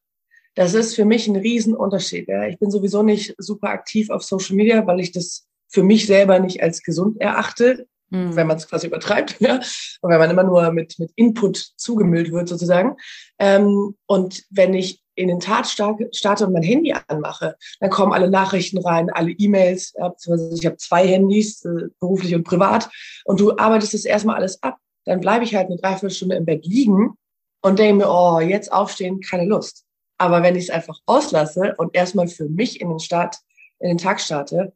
[0.55, 2.27] Das ist für mich ein Riesenunterschied.
[2.27, 2.47] Ja.
[2.47, 6.39] Ich bin sowieso nicht super aktiv auf Social Media, weil ich das für mich selber
[6.39, 8.35] nicht als gesund erachte, mhm.
[8.35, 9.37] wenn man es quasi übertreibt.
[9.39, 9.59] Ja.
[10.01, 12.95] Und wenn man immer nur mit, mit Input zugemüllt wird sozusagen.
[13.37, 18.29] Ähm, und wenn ich in den Tat starte und mein Handy anmache, dann kommen alle
[18.29, 22.89] Nachrichten rein, alle E-Mails, ich habe zwei Handys, äh, beruflich und privat,
[23.25, 24.77] und du arbeitest das erstmal alles ab.
[25.05, 27.17] Dann bleibe ich halt eine Dreiviertelstunde im Bett liegen
[27.61, 29.85] und denke mir, oh, jetzt aufstehen, keine Lust.
[30.19, 33.37] Aber wenn ich es einfach auslasse und erstmal für mich in den Start,
[33.79, 34.73] in den Tag starte,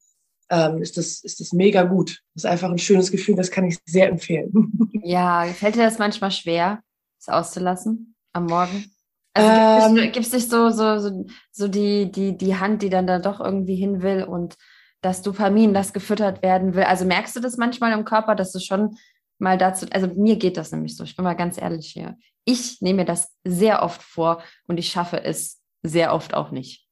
[0.49, 2.21] ähm, ist das, ist das mega gut.
[2.33, 4.89] Das ist einfach ein schönes Gefühl, das kann ich sehr empfehlen.
[5.03, 6.83] Ja, fällt dir das manchmal schwer,
[7.19, 8.91] es auszulassen am Morgen?
[9.33, 13.07] Also ähm, gibt es nicht so, so, so, so die, die, die Hand, die dann
[13.07, 14.55] da doch irgendwie hin will und
[15.01, 16.83] das Dopamin, das gefüttert werden will.
[16.83, 18.97] Also merkst du das manchmal im Körper, dass du schon
[19.39, 22.17] mal dazu, also mir geht das nämlich so, ich bin mal ganz ehrlich hier.
[22.45, 26.87] Ich nehme mir das sehr oft vor und ich schaffe es sehr oft auch nicht.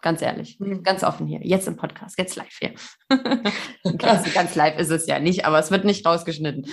[0.00, 0.82] Ganz ehrlich, mhm.
[0.82, 2.74] ganz offen hier, jetzt im Podcast, jetzt live hier.
[3.98, 6.66] ganz live ist es ja nicht, aber es wird nicht rausgeschnitten.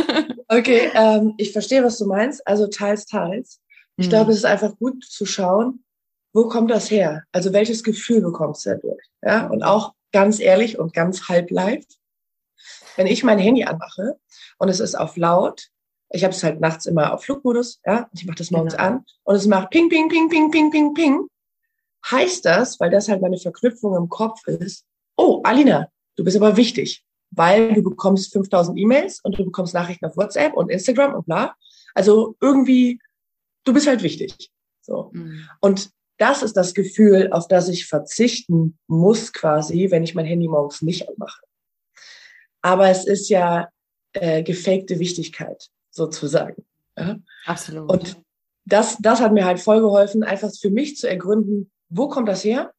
[0.48, 2.46] okay, ähm, ich verstehe, was du meinst.
[2.46, 3.60] Also teils, teils.
[3.96, 4.10] Ich mhm.
[4.10, 5.84] glaube, es ist einfach gut zu schauen,
[6.32, 7.24] wo kommt das her?
[7.32, 9.02] Also welches Gefühl bekommst du dadurch?
[9.22, 11.84] Ja, und auch ganz ehrlich und ganz halb live.
[12.96, 14.18] Wenn ich mein Handy anmache
[14.58, 15.68] und es ist auf laut,
[16.10, 18.86] ich habe es halt nachts immer auf Flugmodus, ja, ich mache das morgens genau.
[18.86, 21.26] an und es macht ping, ping, ping, ping, ping, ping, ping,
[22.10, 24.84] heißt das, weil das halt meine Verknüpfung im Kopf ist,
[25.16, 30.06] oh, Alina, du bist aber wichtig, weil du bekommst 5000 E-Mails und du bekommst Nachrichten
[30.06, 31.54] auf WhatsApp und Instagram und bla.
[31.94, 33.00] Also irgendwie
[33.66, 34.50] du bist halt wichtig.
[34.80, 35.10] So.
[35.12, 35.48] Mhm.
[35.60, 40.48] Und das ist das Gefühl, auf das ich verzichten muss quasi, wenn ich mein Handy
[40.48, 41.42] morgens nicht anmache.
[42.62, 43.68] Aber es ist ja
[44.14, 46.64] äh, gefakte Wichtigkeit sozusagen.
[46.96, 47.18] Ja?
[47.44, 47.90] Absolut.
[47.90, 48.22] Und
[48.64, 52.42] das, das hat mir halt voll geholfen, einfach für mich zu ergründen, wo kommt das
[52.42, 52.72] her?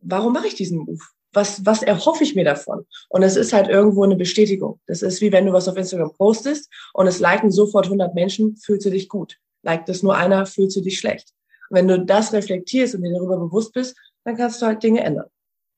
[0.00, 1.02] Warum mache ich diesen Move?
[1.32, 2.84] Was, was erhoffe ich mir davon?
[3.08, 4.80] Und es ist halt irgendwo eine Bestätigung.
[4.86, 8.56] Das ist wie wenn du was auf Instagram postest und es liken sofort 100 Menschen,
[8.56, 11.30] fühlst du dich gut liked es nur einer, fühlst du dich schlecht.
[11.70, 15.02] Und wenn du das reflektierst und dir darüber bewusst bist, dann kannst du halt Dinge
[15.02, 15.26] ändern.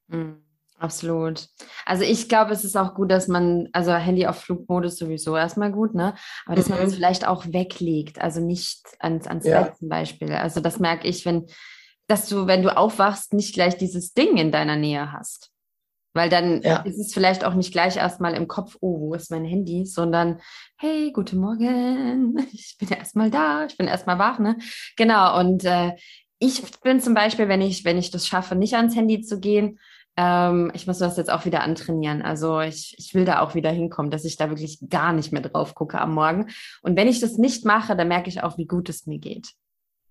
[0.08, 0.44] Mhm.
[0.76, 1.48] Absolut.
[1.86, 5.70] Also ich glaube, es ist auch gut, dass man, also Handy auf Flugmodus sowieso erstmal
[5.70, 6.14] gut, ne?
[6.44, 6.74] Aber dass mhm.
[6.74, 9.62] man es vielleicht auch weglegt, also nicht ans, ans ja.
[9.62, 10.32] Bett zum Beispiel.
[10.32, 11.46] Also das merke ich, wenn,
[12.08, 15.53] dass du, wenn du aufwachst, nicht gleich dieses Ding in deiner Nähe hast.
[16.14, 16.76] Weil dann ja.
[16.78, 20.40] ist es vielleicht auch nicht gleich erstmal im Kopf, oh, wo ist mein Handy, sondern
[20.76, 24.56] hey, guten Morgen, ich bin erstmal da, ich bin erstmal wach, ne?
[24.96, 25.38] Genau.
[25.40, 25.92] Und äh,
[26.38, 29.80] ich bin zum Beispiel, wenn ich, wenn ich das schaffe, nicht ans Handy zu gehen,
[30.16, 32.22] ähm, ich muss das jetzt auch wieder antrainieren.
[32.22, 35.42] Also ich, ich will da auch wieder hinkommen, dass ich da wirklich gar nicht mehr
[35.42, 36.46] drauf gucke am Morgen.
[36.82, 39.48] Und wenn ich das nicht mache, dann merke ich auch, wie gut es mir geht.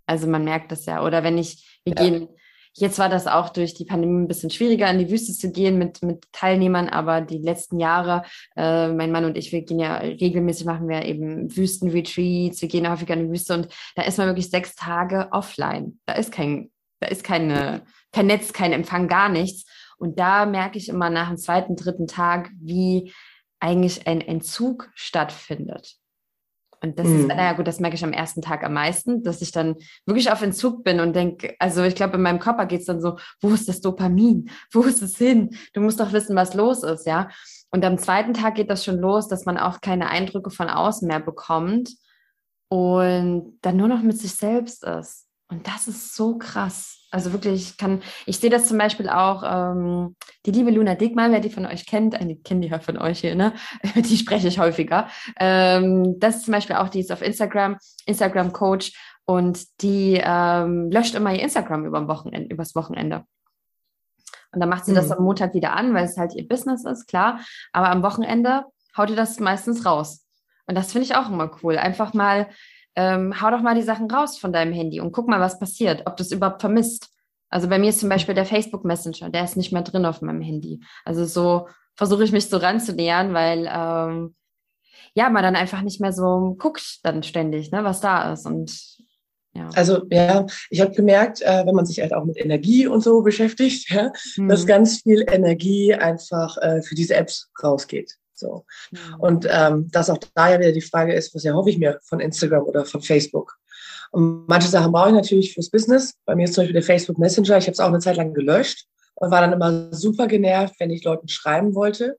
[0.05, 1.03] Also man merkt das ja.
[1.05, 2.01] Oder wenn ich, wir ja.
[2.01, 2.27] gehen
[2.75, 5.77] Jetzt war das auch durch die Pandemie ein bisschen schwieriger, in die Wüste zu gehen
[5.77, 8.23] mit, mit Teilnehmern, aber die letzten Jahre,
[8.55, 12.89] äh, mein Mann und ich, wir gehen ja regelmäßig, machen wir eben Wüstenretreats, wir gehen
[12.89, 15.99] häufiger in die Wüste und da ist man wirklich sechs Tage offline.
[16.07, 19.65] Da ist kein, da ist keine, kein Netz, kein Empfang, gar nichts.
[19.97, 23.13] Und da merke ich immer nach dem zweiten, dritten Tag, wie
[23.59, 25.97] eigentlich ein Entzug stattfindet.
[26.84, 27.22] Und das mhm.
[27.22, 30.32] ist, naja gut, das merke ich am ersten Tag am meisten, dass ich dann wirklich
[30.32, 33.17] auf Entzug bin und denke, also ich glaube, in meinem Körper geht es dann so,
[33.39, 34.50] wo ist das Dopamin?
[34.72, 35.56] Wo ist es hin?
[35.74, 37.30] Du musst doch wissen, was los ist, ja.
[37.72, 41.08] Und am zweiten Tag geht das schon los, dass man auch keine Eindrücke von außen
[41.08, 41.91] mehr bekommt
[42.69, 45.28] und dann nur noch mit sich selbst ist.
[45.48, 47.02] Und das ist so krass.
[47.13, 50.15] Also wirklich, ich kann, ich sehe das zum Beispiel auch, ähm,
[50.47, 53.19] die liebe Luna Dickmann, wer die von euch kennt, eine kenne die ja von euch
[53.19, 53.54] hier, ne?
[53.95, 55.08] die spreche ich häufiger.
[55.39, 58.93] Ähm, das ist zum Beispiel auch, die ist auf Instagram, Instagram-Coach
[59.26, 63.26] und die ähm, löscht immer ihr Instagram über Wochenende, übers Wochenende.
[64.52, 64.95] Und dann macht sie mhm.
[64.95, 67.41] das am Montag wieder an, weil es halt ihr Business ist, klar.
[67.73, 68.63] Aber am Wochenende
[68.97, 70.26] haut ihr das meistens raus.
[70.65, 71.78] Und das finde ich auch immer cool.
[71.78, 72.47] Einfach mal
[72.95, 76.03] ähm, hau doch mal die Sachen raus von deinem Handy und guck mal, was passiert,
[76.06, 77.10] ob du es überhaupt vermisst.
[77.49, 80.21] Also bei mir ist zum Beispiel der Facebook Messenger, der ist nicht mehr drin auf
[80.21, 80.79] meinem Handy.
[81.06, 84.36] Also so versuche ich mich so ranzunähern, weil ähm,
[85.15, 88.45] ja, man dann einfach nicht mehr so guckt dann ständig, ne, was da ist.
[88.45, 88.97] Und
[89.53, 89.69] ja.
[89.75, 93.21] Also ja, ich habe gemerkt, äh, wenn man sich halt auch mit Energie und so
[93.21, 94.49] beschäftigt, ja, mhm.
[94.49, 98.17] dass ganz viel Energie einfach äh, für diese Apps rausgeht.
[98.34, 98.65] So.
[98.91, 99.19] Mhm.
[99.19, 102.19] Und ähm, dass auch da ja wieder die Frage ist, was erhoffe ich mir von
[102.19, 103.58] Instagram oder von Facebook?
[104.12, 106.13] Und manche Sachen brauche ich natürlich fürs Business.
[106.26, 107.58] Bei mir ist zum Beispiel der Facebook Messenger.
[107.58, 110.91] Ich habe es auch eine Zeit lang gelöscht und war dann immer super genervt, wenn
[110.91, 112.17] ich Leuten schreiben wollte,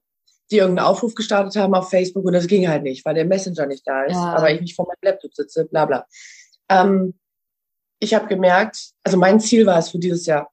[0.51, 3.67] die irgendeinen Aufruf gestartet haben auf Facebook und das ging halt nicht, weil der Messenger
[3.67, 4.35] nicht da ist, ja.
[4.35, 6.07] aber ich nicht vor meinem Laptop sitze, bla bla.
[6.69, 7.15] Ähm,
[8.01, 10.51] ich habe gemerkt, also mein Ziel war es für dieses Jahr,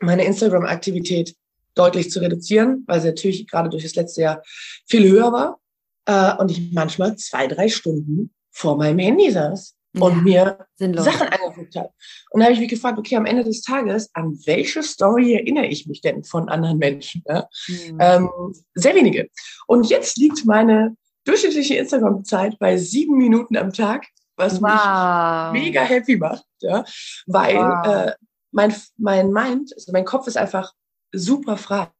[0.00, 1.34] meine Instagram-Aktivität
[1.74, 4.42] deutlich zu reduzieren, weil sie natürlich gerade durch das letzte Jahr
[4.86, 5.60] viel höher war.
[6.06, 11.04] Äh, und ich manchmal zwei, drei Stunden vor meinem Handy saß und ja, mir sinnlos.
[11.04, 11.90] Sachen angeguckt habe.
[12.30, 15.66] Und da habe ich mich gefragt, okay, am Ende des Tages, an welche Story erinnere
[15.66, 17.22] ich mich denn von anderen Menschen?
[17.26, 17.48] Ja?
[17.68, 17.98] Mhm.
[18.00, 18.30] Ähm,
[18.74, 19.28] sehr wenige.
[19.66, 24.06] Und jetzt liegt meine durchschnittliche Instagram-Zeit bei sieben Minuten am Tag,
[24.36, 25.52] was wow.
[25.52, 26.84] mich mega happy macht, ja?
[27.26, 27.86] weil wow.
[27.86, 28.12] äh,
[28.50, 30.72] mein, mein Mind, also mein Kopf ist einfach
[31.12, 31.90] super frei.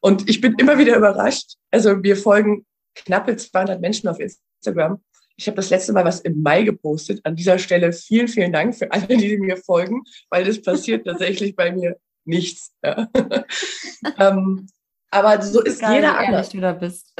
[0.00, 1.54] Und ich bin immer wieder überrascht.
[1.70, 5.02] Also wir folgen knappe 200 Menschen auf Instagram.
[5.36, 7.20] Ich habe das letzte Mal was im Mai gepostet.
[7.24, 11.56] An dieser Stelle vielen, vielen Dank für alle, die mir folgen, weil das passiert tatsächlich
[11.56, 12.72] bei mir nichts.
[12.84, 13.08] Ja.
[14.18, 14.68] ähm,
[15.10, 16.50] aber so ist jeder anders.
[16.50, 17.14] Du da bist.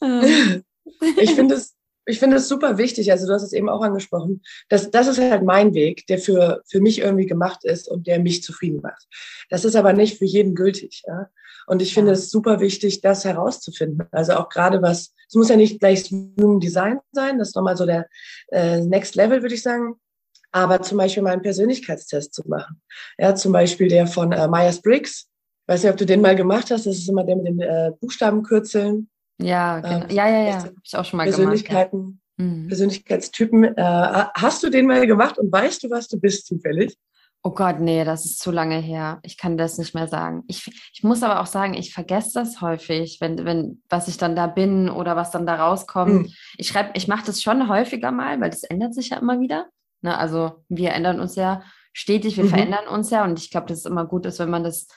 [0.00, 1.74] ich finde es
[2.06, 5.18] ich finde es super wichtig, also du hast es eben auch angesprochen, dass das ist
[5.18, 9.06] halt mein Weg, der für, für mich irgendwie gemacht ist und der mich zufrieden macht.
[9.50, 11.02] Das ist aber nicht für jeden gültig.
[11.06, 11.28] Ja?
[11.66, 14.06] Und ich finde es super wichtig, das herauszufinden.
[14.12, 17.76] Also auch gerade was, es muss ja nicht gleich Human Design sein, das ist nochmal
[17.76, 18.06] so der
[18.52, 19.96] äh, Next Level, würde ich sagen.
[20.52, 22.80] Aber zum Beispiel mal einen Persönlichkeitstest zu machen.
[23.18, 25.26] Ja, zum Beispiel der von äh, Myers-Briggs.
[25.66, 26.86] Weiß nicht, ob du den mal gemacht hast.
[26.86, 29.10] Das ist immer der mit den äh, Buchstabenkürzeln.
[29.38, 30.06] Ja, genau.
[30.08, 30.58] Ja, ja, ja.
[30.58, 32.18] Habe ich auch schon mal Persönlichkeiten, gemacht.
[32.38, 32.44] Ja.
[32.44, 32.68] Mhm.
[32.68, 33.64] Persönlichkeitstypen.
[33.64, 36.96] Äh, hast du den mal gemacht und weißt du, was du bist zufällig?
[37.42, 39.20] Oh Gott, nee, das ist zu lange her.
[39.22, 40.42] Ich kann das nicht mehr sagen.
[40.48, 44.34] Ich, ich muss aber auch sagen, ich vergesse das häufig, wenn, wenn, was ich dann
[44.34, 46.12] da bin oder was dann da rauskommt.
[46.12, 46.32] Mhm.
[46.56, 49.66] Ich schreibe, ich mache das schon häufiger mal, weil das ändert sich ja immer wieder.
[50.02, 52.48] Ne, also wir ändern uns ja stetig, wir mhm.
[52.48, 54.88] verändern uns ja und ich glaube, dass es immer gut ist, wenn man das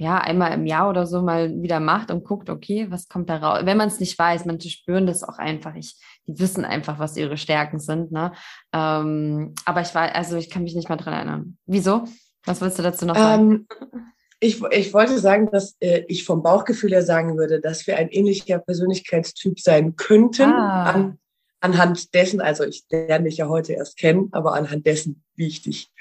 [0.00, 3.36] ja, einmal im Jahr oder so mal wieder macht und guckt, okay, was kommt da
[3.36, 3.60] raus?
[3.64, 5.74] Wenn man es nicht weiß, manche spüren das auch einfach.
[5.74, 5.94] Ich,
[6.26, 8.10] die wissen einfach, was ihre Stärken sind.
[8.10, 8.32] Ne?
[8.72, 11.58] Ähm, aber ich war, also ich kann mich nicht mal dran erinnern.
[11.66, 12.04] Wieso?
[12.46, 13.66] Was willst du dazu noch sagen?
[13.92, 14.00] Ähm,
[14.40, 18.08] ich, ich wollte sagen, dass äh, ich vom Bauchgefühl her sagen würde, dass wir ein
[18.08, 20.50] ähnlicher Persönlichkeitstyp sein könnten.
[20.50, 20.92] Ah.
[20.92, 21.18] An,
[21.60, 25.60] anhand dessen, also ich lerne dich ja heute erst kennen, aber anhand dessen, wie ich
[25.60, 25.92] dich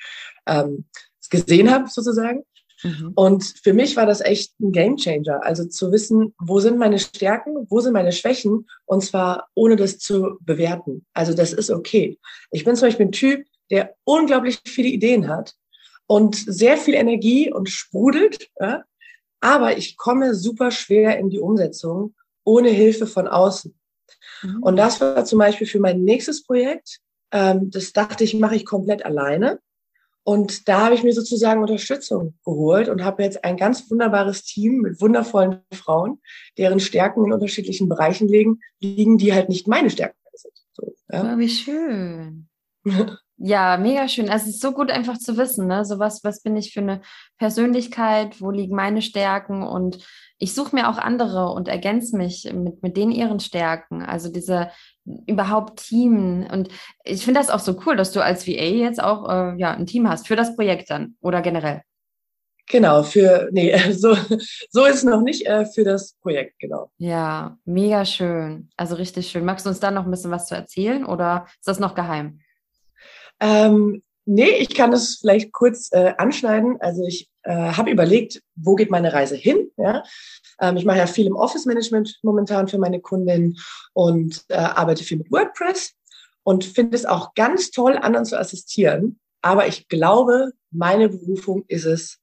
[0.48, 0.86] ähm,
[1.30, 2.44] gesehen habe, sozusagen.
[2.84, 3.12] Mhm.
[3.16, 5.44] Und für mich war das echt ein Gamechanger.
[5.44, 10.00] Also zu wissen, wo sind meine Stärken, wo sind meine Schwächen und zwar ohne das
[10.00, 11.06] zu bewerten.
[11.14, 12.20] Also das ist okay.
[12.52, 15.54] Ich bin zum Beispiel ein Typ, der unglaublich viele Ideen hat
[16.08, 18.84] und sehr viel Energie und sprudelt, ja?
[19.42, 23.78] aber ich komme super schwer in die Umsetzung ohne Hilfe von außen.
[24.42, 24.64] Mhm.
[24.64, 27.00] Und das war zum Beispiel für mein nächstes Projekt.
[27.32, 29.60] Ähm, das dachte ich, mache ich komplett alleine.
[30.24, 34.82] Und da habe ich mir sozusagen Unterstützung geholt und habe jetzt ein ganz wunderbares Team
[34.82, 36.22] mit wundervollen Frauen,
[36.58, 40.54] deren Stärken in unterschiedlichen Bereichen liegen, liegen die halt nicht meine Stärken sind.
[40.74, 41.34] So, ja.
[41.34, 42.48] Oh, wie schön.
[43.38, 44.30] ja, mega schön.
[44.30, 45.86] Also es ist so gut einfach zu wissen, ne?
[45.86, 47.02] So was, was bin ich für eine
[47.38, 50.06] Persönlichkeit, wo liegen meine Stärken und
[50.38, 54.02] ich suche mir auch andere und ergänze mich mit, mit denen ihren Stärken.
[54.02, 54.70] Also diese
[55.26, 56.48] überhaupt Team.
[56.52, 56.70] Und
[57.04, 59.86] ich finde das auch so cool, dass du als VA jetzt auch äh, ja, ein
[59.86, 61.82] Team hast für das Projekt dann oder generell.
[62.70, 64.16] Genau, für, nee, so,
[64.70, 66.92] so ist es noch nicht äh, für das Projekt, genau.
[66.98, 68.70] Ja, mega schön.
[68.78, 69.44] Also richtig schön.
[69.44, 72.40] Magst du uns da noch ein bisschen was zu erzählen oder ist das noch geheim?
[73.40, 76.78] Ähm, nee, ich kann das vielleicht kurz äh, anschneiden.
[76.80, 79.72] Also ich äh, habe überlegt, wo geht meine Reise hin?
[79.78, 80.04] Ja?
[80.60, 83.58] Ähm, ich mache ja viel im Office-Management momentan für meine Kundinnen
[83.94, 85.94] und äh, arbeite viel mit WordPress
[86.44, 89.20] und finde es auch ganz toll, anderen zu assistieren.
[89.42, 92.20] Aber ich glaube, meine Berufung ist es,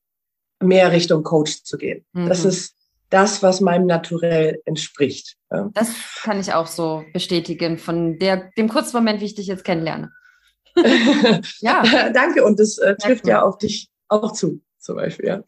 [0.61, 2.05] mehr Richtung Coach zu gehen.
[2.13, 2.29] Mhm.
[2.29, 2.75] Das ist
[3.11, 5.37] das, was meinem Naturell entspricht.
[5.51, 5.71] Ja.
[5.75, 5.91] Das
[6.23, 10.13] kann ich auch so bestätigen von der, dem kurzen Moment, wie ich dich jetzt kennenlerne.
[11.61, 12.11] ja.
[12.11, 12.45] Danke.
[12.45, 15.43] Und das äh, trifft ja auf dich auch zu, zum Beispiel, ja.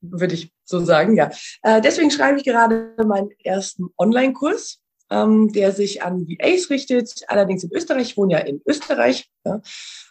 [0.00, 1.30] Würde ich so sagen, ja.
[1.62, 4.80] Äh, deswegen schreibe ich gerade meinen ersten Online-Kurs,
[5.10, 8.10] ähm, der sich an VAs richtet, allerdings in Österreich.
[8.10, 9.28] Ich wohne ja in Österreich.
[9.44, 9.60] Ja.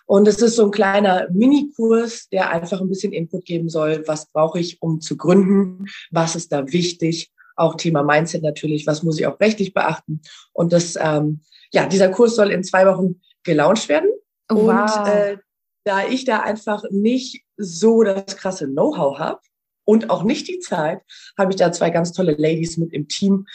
[0.05, 4.03] Und es ist so ein kleiner Minikurs, der einfach ein bisschen Input geben soll.
[4.07, 5.85] Was brauche ich, um zu gründen?
[6.09, 7.31] Was ist da wichtig?
[7.55, 8.87] Auch Thema Mindset natürlich.
[8.87, 10.21] Was muss ich auch rechtlich beachten?
[10.51, 14.09] Und das, ähm, ja, dieser Kurs soll in zwei Wochen gelauncht werden.
[14.49, 14.97] Oh, wow.
[14.97, 15.37] Und äh,
[15.83, 19.41] da ich da einfach nicht so das krasse Know-how habe
[19.85, 21.01] und auch nicht die Zeit,
[21.37, 23.45] habe ich da zwei ganz tolle Ladies mit im Team,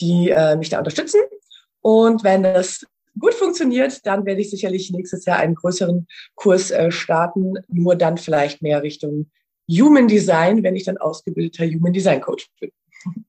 [0.00, 1.20] die äh, mich da unterstützen.
[1.80, 2.84] Und wenn das
[3.18, 8.18] gut funktioniert, dann werde ich sicherlich nächstes Jahr einen größeren Kurs äh, starten, nur dann
[8.18, 9.30] vielleicht mehr Richtung
[9.70, 12.70] Human Design, wenn ich dann ausgebildeter Human Design Coach bin.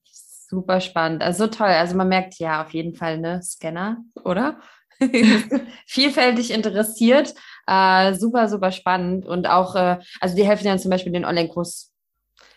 [0.04, 1.68] Super spannend, also so toll.
[1.68, 4.60] Also man merkt ja auf jeden Fall eine Scanner, oder?
[5.86, 7.34] Vielfältig interessiert,
[7.68, 11.91] äh, super, super spannend und auch, äh, also die helfen ja zum Beispiel den Online-Kurs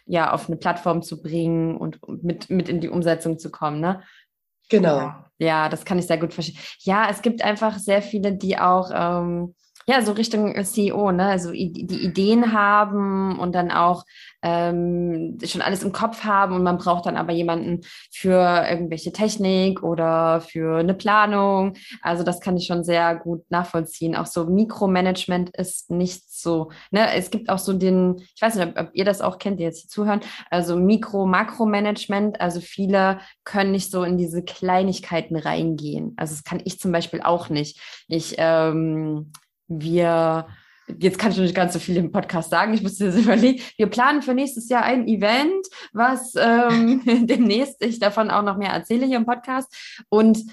[0.06, 4.02] ja auf eine Plattform zu bringen und mit, mit in die Umsetzung zu kommen, ne?
[4.70, 5.12] Genau.
[5.38, 6.58] Ja, das kann ich sehr gut verstehen.
[6.80, 9.54] Ja, es gibt einfach sehr viele, die auch ähm,
[9.88, 11.24] ja, so Richtung CEO, ne?
[11.28, 14.04] Also die Ideen haben und dann auch
[14.42, 17.80] ähm, schon alles im Kopf haben und man braucht dann aber jemanden
[18.12, 21.72] für irgendwelche Technik oder für eine Planung.
[22.02, 24.14] Also das kann ich schon sehr gut nachvollziehen.
[24.14, 27.14] Auch so Mikromanagement ist nicht so, ne?
[27.14, 29.64] Es gibt auch so den, ich weiß nicht, ob, ob ihr das auch kennt, die
[29.64, 30.20] jetzt hier zuhören,
[30.50, 32.42] also Mikro-Makromanagement.
[32.42, 36.12] Also viele können nicht so in diese Kleinigkeiten reingehen.
[36.18, 37.80] Also das kann ich zum Beispiel auch nicht.
[38.06, 39.32] Ich ähm,
[39.68, 40.48] wir,
[40.98, 43.62] jetzt kann ich noch nicht ganz so viel im Podcast sagen, ich muss jetzt überlegen,
[43.76, 48.70] wir planen für nächstes Jahr ein Event, was ähm, demnächst ich davon auch noch mehr
[48.70, 49.74] erzähle hier im Podcast.
[50.08, 50.44] Und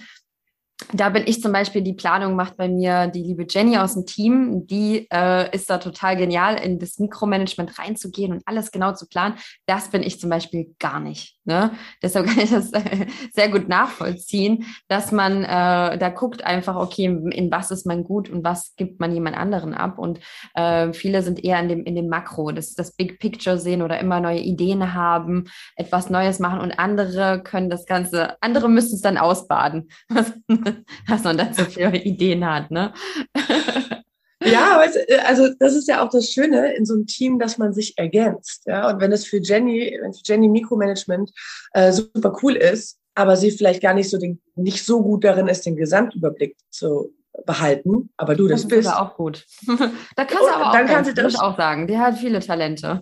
[0.92, 4.06] da bin ich zum Beispiel, die Planung macht bei mir die liebe Jenny aus dem
[4.06, 4.68] Team.
[4.68, 9.36] Die äh, ist da total genial, in das Mikromanagement reinzugehen und alles genau zu planen.
[9.66, 11.38] Das bin ich zum Beispiel gar nicht.
[11.46, 11.72] Ne?
[12.02, 17.06] Deshalb kann ich das äh, sehr gut nachvollziehen, dass man äh, da guckt einfach, okay,
[17.06, 19.98] in was ist man gut und was gibt man jemand anderen ab.
[19.98, 20.20] Und
[20.56, 24.00] äh, viele sind eher in dem, in dem Makro, das, das Big Picture sehen oder
[24.00, 25.46] immer neue Ideen haben,
[25.78, 29.88] etwas Neues machen und andere können das Ganze, andere müssen es dann ausbaden.
[31.08, 32.94] dass man da so viele Ideen hat, ne?
[34.44, 34.80] Ja,
[35.26, 38.64] also das ist ja auch das Schöne in so einem Team, dass man sich ergänzt.
[38.66, 41.32] Ja, und wenn es für Jenny, wenn für Jenny Mikromanagement
[41.74, 45.48] äh, super cool ist, aber sie vielleicht gar nicht so den, nicht so gut darin
[45.48, 47.14] ist, den Gesamtüberblick zu
[47.46, 48.94] behalten, aber du das, das bist.
[48.94, 49.46] auch gut.
[50.16, 51.88] da kannst du aber auch, dann kannst du das auch sagen.
[51.88, 53.02] Die hat viele Talente.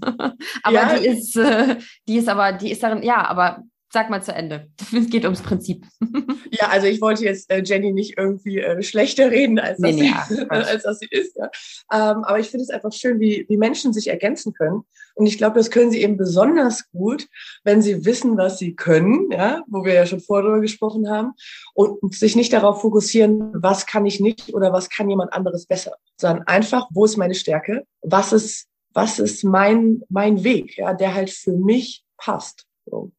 [0.64, 0.98] aber ja.
[0.98, 3.64] die ist, äh, die ist aber, die ist darin, ja, aber
[3.94, 4.70] Sag mal zu Ende.
[4.92, 5.86] Es geht ums Prinzip.
[6.52, 10.14] Ja, also ich wollte jetzt äh, Jenny nicht irgendwie äh, schlechter reden, als, dass, nee,
[10.30, 11.36] sie, als dass sie ist.
[11.36, 11.50] Ja.
[11.92, 14.84] Ähm, aber ich finde es einfach schön, wie, wie Menschen sich ergänzen können.
[15.16, 17.28] Und ich glaube, das können sie eben besonders gut,
[17.64, 21.32] wenn sie wissen, was sie können, ja, wo wir ja schon vorher darüber gesprochen haben,
[21.74, 25.96] und sich nicht darauf fokussieren, was kann ich nicht oder was kann jemand anderes besser,
[26.18, 31.16] sondern einfach, wo ist meine Stärke, was ist, was ist mein, mein Weg, ja, der
[31.16, 32.68] halt für mich passt.
[32.86, 33.12] So.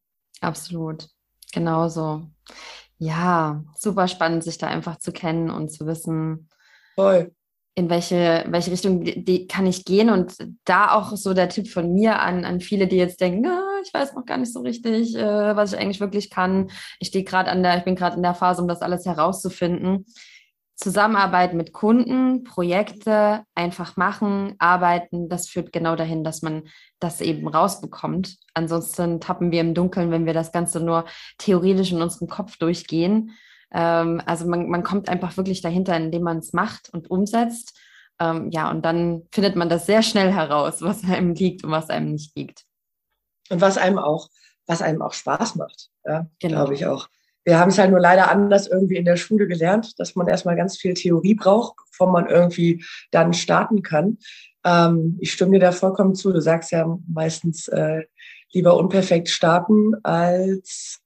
[0.45, 1.07] Absolut.
[1.53, 2.27] Genauso.
[2.97, 6.49] Ja, super spannend, sich da einfach zu kennen und zu wissen,
[6.93, 7.33] Voll.
[7.73, 10.09] in welche, welche Richtung die, kann ich gehen.
[10.09, 10.35] Und
[10.65, 13.93] da auch so der Tipp von mir an, an viele, die jetzt denken, ah, ich
[13.93, 16.69] weiß noch gar nicht so richtig, äh, was ich eigentlich wirklich kann.
[16.99, 20.05] Ich stehe gerade an der, ich bin gerade in der Phase, um das alles herauszufinden
[20.75, 26.63] Zusammenarbeit mit Kunden, Projekte einfach machen, arbeiten, das führt genau dahin, dass man
[26.99, 28.37] das eben rausbekommt.
[28.53, 31.05] Ansonsten tappen wir im Dunkeln, wenn wir das Ganze nur
[31.37, 33.31] theoretisch in unserem Kopf durchgehen.
[33.71, 37.77] Ähm, also man, man kommt einfach wirklich dahinter, indem man es macht und umsetzt.
[38.19, 41.89] Ähm, ja, und dann findet man das sehr schnell heraus, was einem liegt und was
[41.89, 42.65] einem nicht liegt.
[43.49, 44.29] Und was einem auch,
[44.67, 46.57] was einem auch Spaß macht, ja, genau.
[46.57, 47.07] glaube ich auch.
[47.45, 50.55] Wir haben es halt nur leider anders irgendwie in der Schule gelernt, dass man erstmal
[50.55, 54.17] ganz viel Theorie braucht, bevor man irgendwie dann starten kann.
[54.65, 56.33] Ähm, ich stimme dir da vollkommen zu.
[56.33, 58.03] Du sagst ja meistens äh,
[58.51, 61.01] lieber unperfekt starten als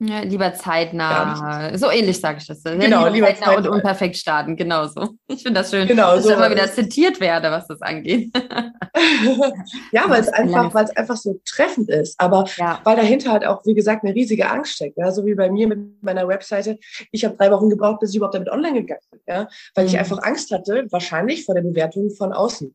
[0.00, 1.76] Ja, lieber zeitnah.
[1.76, 2.62] So ähnlich sage ich das.
[2.62, 4.56] Genau, lieber, lieber zeitnah, zeitnah, und unperfekt starten.
[4.56, 5.16] Genauso.
[5.26, 8.30] Ich finde das schön, genau, dass so ich immer wieder zitiert werde, was das angeht.
[9.92, 12.14] ja, weil es einfach, weil es einfach so treffend ist.
[12.20, 12.80] Aber ja.
[12.84, 14.98] weil dahinter halt auch, wie gesagt, eine riesige Angst steckt.
[14.98, 16.78] Ja, so wie bei mir mit meiner Webseite.
[17.10, 19.20] Ich habe drei Wochen gebraucht, bis ich überhaupt damit online gegangen bin.
[19.26, 19.90] Ja, weil mhm.
[19.90, 22.72] ich einfach Angst hatte, wahrscheinlich vor der Bewertung von außen.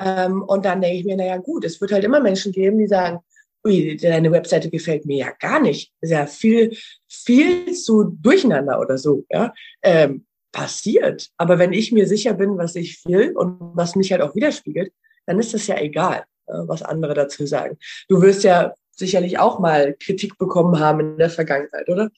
[0.00, 2.86] Ähm, und dann denke ich mir, naja, gut, es wird halt immer Menschen geben, die
[2.88, 3.20] sagen,
[3.64, 5.92] ui, deine Webseite gefällt mir ja gar nicht.
[6.00, 6.76] Ist ja viel,
[7.08, 9.52] viel zu durcheinander oder so, ja.
[9.82, 11.28] Ähm, passiert.
[11.36, 14.92] Aber wenn ich mir sicher bin, was ich will und was mich halt auch widerspiegelt,
[15.26, 17.76] dann ist das ja egal, was andere dazu sagen.
[18.08, 22.10] Du wirst ja sicherlich auch mal Kritik bekommen haben in der Vergangenheit, oder?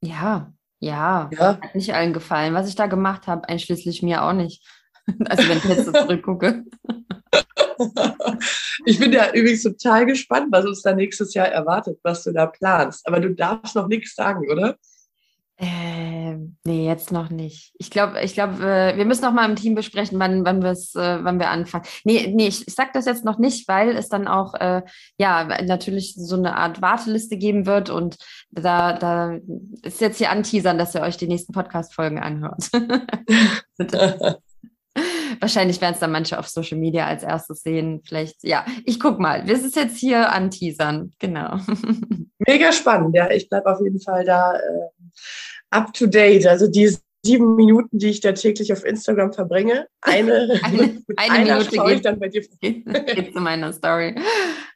[0.00, 1.30] Ja, ja.
[1.32, 1.58] ja.
[1.60, 2.54] Hat nicht allen gefallen.
[2.54, 4.62] Was ich da gemacht habe, einschließlich mir auch nicht.
[5.28, 6.64] Also wenn ich jetzt so zurückgucke.
[8.86, 12.46] ich bin ja übrigens total gespannt, was uns da nächstes Jahr erwartet, was du da
[12.46, 13.06] planst.
[13.06, 14.76] Aber du darfst noch nichts sagen, oder?
[15.56, 16.34] Äh,
[16.64, 17.74] nee, jetzt noch nicht.
[17.78, 20.74] Ich glaube, ich glaube, äh, wir müssen noch mal im Team besprechen, wann, wann, äh,
[20.94, 21.84] wann wir anfangen.
[22.02, 24.82] Nee, nee, ich, ich sage das jetzt noch nicht, weil es dann auch äh,
[25.16, 28.16] ja natürlich so eine Art Warteliste geben wird und
[28.50, 29.38] da, da
[29.82, 32.70] ist jetzt hier anteasern, dass ihr euch die nächsten Podcast-Folgen anhört.
[35.40, 38.02] Wahrscheinlich werden es dann manche auf Social Media als erstes sehen.
[38.04, 39.46] Vielleicht, ja, ich guck mal.
[39.46, 41.58] Wir sind jetzt hier an Teasern, genau.
[42.46, 43.30] Mega spannend, ja.
[43.30, 44.60] Ich bleibe auf jeden Fall da äh,
[45.70, 46.46] up to date.
[46.46, 51.74] Also die sieben Minuten, die ich da täglich auf Instagram verbringe, eine, eine, eine Minute
[51.74, 52.42] schaue ich dann bei dir.
[52.60, 54.14] Geht, geht zu meiner Story.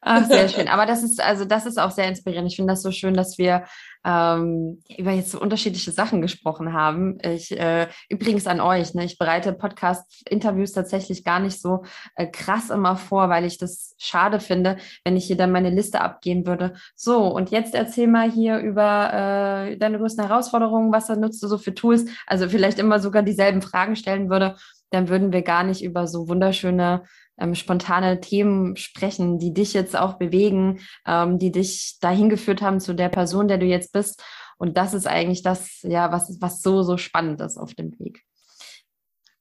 [0.00, 0.68] Ach, sehr schön.
[0.68, 2.50] Aber das ist, also das ist auch sehr inspirierend.
[2.50, 3.64] Ich finde das so schön, dass wir
[4.04, 7.18] ähm, über jetzt so unterschiedliche Sachen gesprochen haben.
[7.22, 11.84] Ich äh, übrigens an euch, ne, ich bereite Podcast-Interviews tatsächlich gar nicht so
[12.16, 16.00] äh, krass immer vor, weil ich das schade finde, wenn ich hier dann meine Liste
[16.00, 16.74] abgehen würde.
[16.94, 21.58] So, und jetzt erzähl mal hier über äh, deine größten Herausforderungen, was nutzt du so
[21.58, 22.06] für Tools?
[22.26, 24.56] Also vielleicht immer sogar dieselben Fragen stellen würde,
[24.90, 27.02] dann würden wir gar nicht über so wunderschöne
[27.38, 32.80] ähm, spontane Themen sprechen, die dich jetzt auch bewegen, ähm, die dich dahin geführt haben
[32.80, 34.22] zu der Person, der du jetzt bist.
[34.58, 38.22] Und das ist eigentlich das, ja, was, was so, so spannend ist auf dem Weg.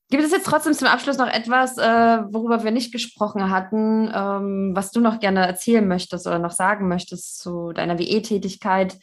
[0.10, 1.84] Gibt es jetzt trotzdem zum Abschluss noch etwas, äh,
[2.32, 6.88] worüber wir nicht gesprochen hatten, ähm, was du noch gerne erzählen möchtest oder noch sagen
[6.88, 8.98] möchtest zu deiner WE-Tätigkeit?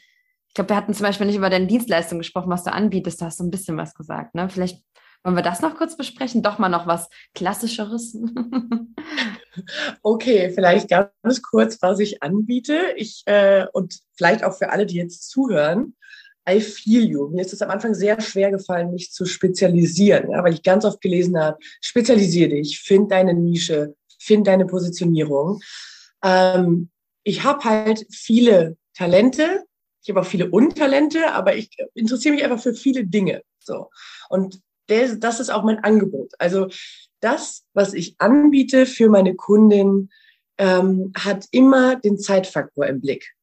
[0.48, 3.20] Ich glaube, wir hatten zum Beispiel nicht über deine Dienstleistung gesprochen, was du anbietest.
[3.20, 4.34] Da hast du ein bisschen was gesagt.
[4.34, 4.48] Ne?
[4.48, 4.82] Vielleicht
[5.24, 6.42] wollen wir das noch kurz besprechen?
[6.42, 8.16] Doch mal noch was Klassischeres.
[10.02, 12.92] okay, vielleicht ganz kurz, was ich anbiete.
[12.96, 15.96] Ich äh, und vielleicht auch für alle, die jetzt zuhören.
[16.48, 17.28] I feel you.
[17.30, 20.84] Mir ist es am Anfang sehr schwer gefallen, mich zu spezialisieren, ja, weil ich ganz
[20.84, 25.60] oft gelesen habe, spezialisiere dich, find deine Nische, find deine Positionierung.
[26.22, 26.90] Ähm,
[27.22, 29.64] ich habe halt viele Talente,
[30.02, 33.42] ich habe auch viele Untalente, aber ich interessiere mich einfach für viele Dinge.
[33.58, 33.88] So.
[34.28, 36.32] Und das ist auch mein Angebot.
[36.38, 36.68] Also
[37.20, 40.10] das, was ich anbiete für meine Kundin,
[40.58, 43.34] ähm, hat immer den Zeitfaktor im Blick.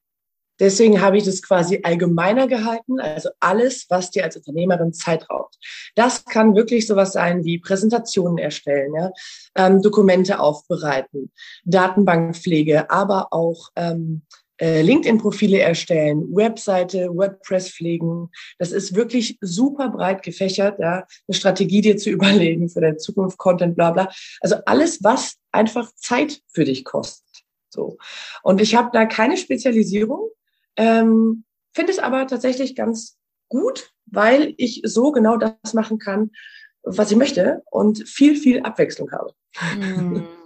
[0.62, 5.58] Deswegen habe ich das quasi allgemeiner gehalten, also alles, was dir als Unternehmerin Zeit raubt.
[5.96, 9.12] Das kann wirklich sowas sein wie Präsentationen erstellen, ja,
[9.56, 11.32] ähm, Dokumente aufbereiten,
[11.66, 14.22] Datenbankpflege, aber auch ähm,
[14.62, 18.30] äh, LinkedIn-Profile erstellen, Webseite, WordPress pflegen.
[18.60, 23.40] Das ist wirklich super breit gefächert, ja, eine Strategie dir zu überlegen für deine Zukunft,
[23.40, 24.10] Content, bla bla.
[24.40, 27.26] Also alles, was einfach Zeit für dich kostet.
[27.70, 27.98] So.
[28.44, 30.30] Und ich habe da keine Spezialisierung,
[30.76, 31.44] ähm,
[31.74, 33.18] finde es aber tatsächlich ganz
[33.50, 36.32] gut, weil ich so genau das machen kann,
[36.84, 39.34] was ich möchte und viel, viel Abwechslung habe.
[39.80, 40.24] Mm.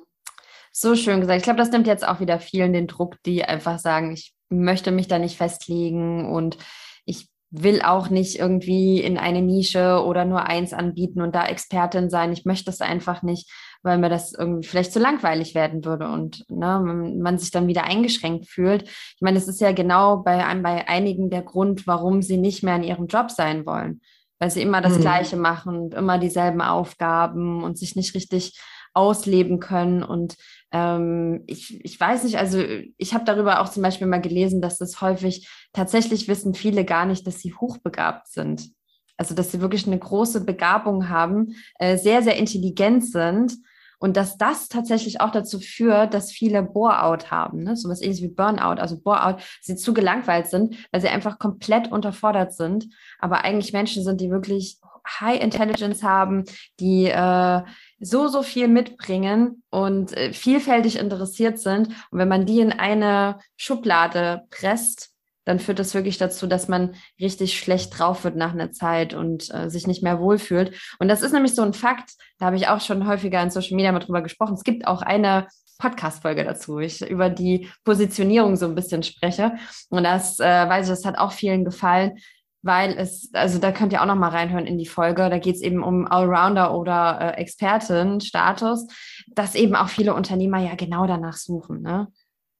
[0.77, 1.37] So schön gesagt.
[1.37, 4.91] Ich glaube, das nimmt jetzt auch wieder vielen den Druck, die einfach sagen, ich möchte
[4.91, 6.57] mich da nicht festlegen und
[7.05, 12.09] ich will auch nicht irgendwie in eine Nische oder nur eins anbieten und da Expertin
[12.09, 12.33] sein.
[12.33, 13.49] Ich möchte es einfach nicht,
[13.83, 17.85] weil mir das irgendwie vielleicht zu langweilig werden würde und ne, man sich dann wieder
[17.85, 18.83] eingeschränkt fühlt.
[18.83, 22.75] Ich meine, es ist ja genau bei, bei einigen der Grund, warum sie nicht mehr
[22.75, 24.01] in ihrem Job sein wollen,
[24.39, 25.01] weil sie immer das mhm.
[25.03, 28.59] Gleiche machen und immer dieselben Aufgaben und sich nicht richtig
[28.95, 30.03] ausleben können.
[30.03, 30.35] Und
[30.71, 32.59] ähm, ich, ich weiß nicht, also
[32.97, 37.05] ich habe darüber auch zum Beispiel mal gelesen, dass das häufig tatsächlich wissen viele gar
[37.05, 38.71] nicht, dass sie hochbegabt sind.
[39.17, 43.57] Also dass sie wirklich eine große Begabung haben, äh, sehr, sehr intelligent sind
[43.99, 47.75] und dass das tatsächlich auch dazu führt, dass viele Bore-out haben, ne?
[47.75, 51.91] so was ähnliches wie Burnout, also Bore-out, sie zu gelangweilt sind, weil sie einfach komplett
[51.91, 52.87] unterfordert sind,
[53.19, 54.79] aber eigentlich Menschen sind, die wirklich
[55.19, 56.43] High Intelligence haben,
[56.79, 57.61] die äh,
[57.99, 61.87] so, so viel mitbringen und äh, vielfältig interessiert sind.
[62.11, 65.11] Und wenn man die in eine Schublade presst,
[65.45, 69.53] dann führt das wirklich dazu, dass man richtig schlecht drauf wird nach einer Zeit und
[69.53, 70.75] äh, sich nicht mehr wohlfühlt.
[70.99, 73.75] Und das ist nämlich so ein Fakt, da habe ich auch schon häufiger in Social
[73.75, 74.55] Media mal drüber gesprochen.
[74.55, 75.47] Es gibt auch eine
[75.77, 79.55] Podcast-Folge dazu, ich über die Positionierung so ein bisschen spreche.
[79.89, 82.17] Und das äh, weiß ich, das hat auch vielen gefallen,
[82.65, 85.29] weil es, also da könnt ihr auch noch mal reinhören in die Folge.
[85.29, 88.87] Da geht es eben um Allrounder oder äh, Expertin-Status,
[89.27, 92.07] dass eben auch viele Unternehmer ja genau danach suchen, ne?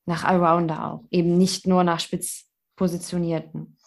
[0.05, 2.45] Nach Allrounder auch, eben nicht nur nach spitz
[2.75, 3.77] positionierten.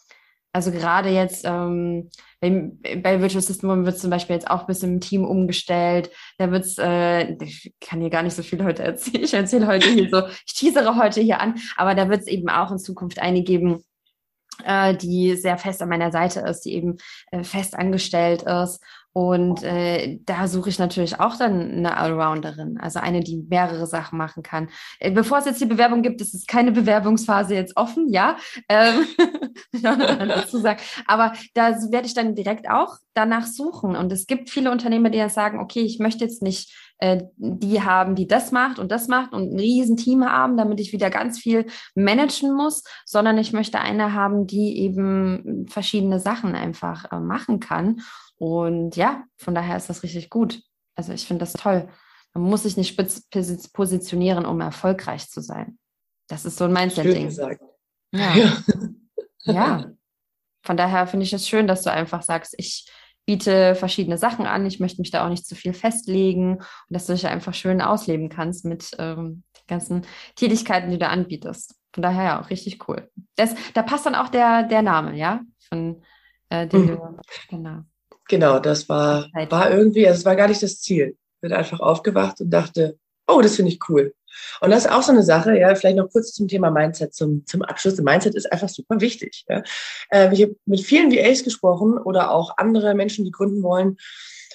[0.53, 2.11] Also gerade jetzt ähm,
[2.41, 6.11] bei, Virtual System wird zum Beispiel jetzt auch ein bisschen im Team umgestellt.
[6.39, 9.23] Da wird es, äh, ich kann hier gar nicht so viel heute erzählen.
[9.23, 12.49] Ich erzähle heute hier so, ich teasere heute hier an, aber da wird es eben
[12.49, 13.85] auch in Zukunft eine geben,
[14.97, 16.97] die sehr fest an meiner Seite ist, die eben
[17.31, 18.81] äh, fest angestellt ist.
[19.13, 24.17] Und äh, da suche ich natürlich auch dann eine Allrounderin, also eine, die mehrere Sachen
[24.17, 24.69] machen kann.
[25.01, 28.37] Äh, bevor es jetzt die Bewerbung gibt, ist es keine Bewerbungsphase jetzt offen, ja.
[28.69, 29.07] Ähm,
[29.83, 30.81] dazu sagen.
[31.07, 33.97] Aber da werde ich dann direkt auch danach suchen.
[33.97, 37.83] Und es gibt viele Unternehmer, die ja sagen, okay, ich möchte jetzt nicht äh, die
[37.83, 41.39] haben, die das macht und das macht und ein Riesenteam haben, damit ich wieder ganz
[41.39, 47.61] viel managen muss, sondern ich möchte eine haben, die eben verschiedene Sachen einfach äh, machen
[47.61, 48.01] kann.
[48.37, 50.63] Und ja, von daher ist das richtig gut.
[50.97, 51.89] Also ich finde das toll.
[52.35, 53.29] Man muss sich nicht spitz
[53.73, 55.79] positionieren, um erfolgreich zu sein.
[56.29, 57.31] Das ist so ein Mindset-Ding.
[58.13, 58.35] Ja.
[58.35, 58.53] ja.
[59.45, 59.85] ja.
[60.63, 62.91] Von daher finde ich es schön, dass du einfach sagst, ich
[63.29, 64.65] biete verschiedene Sachen an.
[64.65, 67.83] Ich möchte mich da auch nicht zu viel festlegen und dass du dich einfach schön
[67.83, 71.75] ausleben kannst mit ähm, den ganzen Tätigkeiten, die du anbietest.
[71.93, 73.11] Von daher ja auch richtig cool.
[73.37, 76.01] Das, da passt dann auch der, der Name, ja, von
[76.49, 76.87] äh, dem mhm.
[76.87, 77.21] du,
[77.51, 77.81] genau.
[78.29, 81.19] Genau, das war, war irgendwie, also es war gar nicht das Ziel.
[81.35, 82.99] Ich bin einfach aufgewacht und dachte,
[83.29, 84.15] oh, das finde ich cool.
[84.61, 87.45] Und das ist auch so eine Sache, ja, vielleicht noch kurz zum Thema Mindset, zum,
[87.47, 87.99] zum Abschluss.
[87.99, 89.45] Mindset ist einfach super wichtig.
[89.49, 89.63] Ja.
[90.11, 93.97] Äh, ich habe mit vielen VAs gesprochen oder auch andere Menschen, die gründen wollen,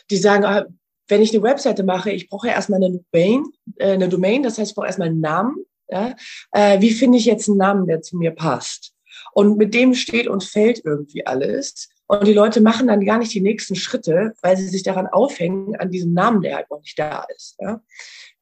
[0.10, 0.66] die sagen, ah,
[1.08, 3.46] wenn ich eine Webseite mache, ich brauche ja erstmal eine Domain,
[3.78, 5.66] äh, eine Domain, das heißt, ich brauche erstmal einen Namen.
[5.90, 6.16] Ja.
[6.52, 8.94] Äh, wie finde ich jetzt einen Namen, der zu mir passt?
[9.34, 11.90] Und mit dem steht und fällt irgendwie alles.
[12.08, 15.76] Und die Leute machen dann gar nicht die nächsten Schritte, weil sie sich daran aufhängen,
[15.78, 17.56] an diesem Namen, der halt noch nicht da ist.
[17.60, 17.82] Ja.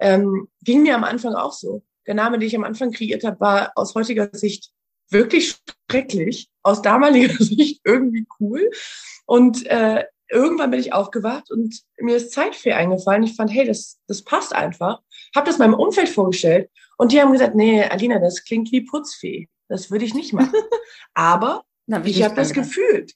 [0.01, 1.83] Ähm, ging mir am Anfang auch so.
[2.07, 4.71] Der Name, den ich am Anfang kreiert habe, war aus heutiger Sicht
[5.09, 5.55] wirklich
[5.89, 8.69] schrecklich, aus damaliger Sicht irgendwie cool.
[9.25, 13.23] Und äh, irgendwann bin ich aufgewacht und mir ist Zeitfee eingefallen.
[13.23, 15.01] Ich fand, hey, das, das passt einfach.
[15.35, 19.47] Habe das meinem Umfeld vorgestellt und die haben gesagt, nee, Alina, das klingt wie Putzfee.
[19.67, 20.53] Das würde ich nicht machen.
[21.13, 23.13] Aber Na, ich habe das gefühlt.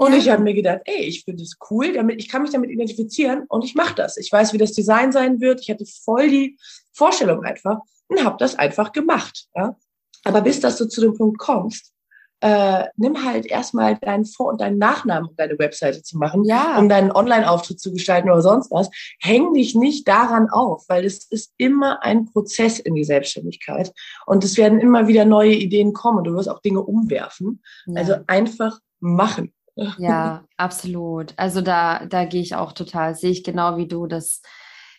[0.00, 0.18] Und ja.
[0.18, 3.44] ich habe mir gedacht, ey, ich finde es cool, damit ich kann mich damit identifizieren
[3.48, 4.16] und ich mache das.
[4.16, 5.60] Ich weiß, wie das Design sein wird.
[5.60, 6.58] Ich hatte voll die
[6.90, 9.48] Vorstellung einfach und habe das einfach gemacht.
[9.54, 9.76] Ja?
[10.24, 11.92] Aber bis dass du zu dem Punkt kommst,
[12.40, 16.78] äh, nimm halt erstmal deinen Vor- und deinen Nachnamen, um deine Webseite zu machen, ja.
[16.78, 18.88] um deinen Online-Auftritt zu gestalten oder sonst was.
[19.20, 23.92] Häng dich nicht daran auf, weil es ist immer ein Prozess in die Selbstständigkeit
[24.24, 27.62] und es werden immer wieder neue Ideen kommen und du wirst auch Dinge umwerfen.
[27.84, 28.00] Ja.
[28.00, 29.52] Also einfach machen.
[29.98, 31.32] Ja, absolut.
[31.36, 34.42] Also da, da gehe ich auch total, sehe ich genau wie du, das,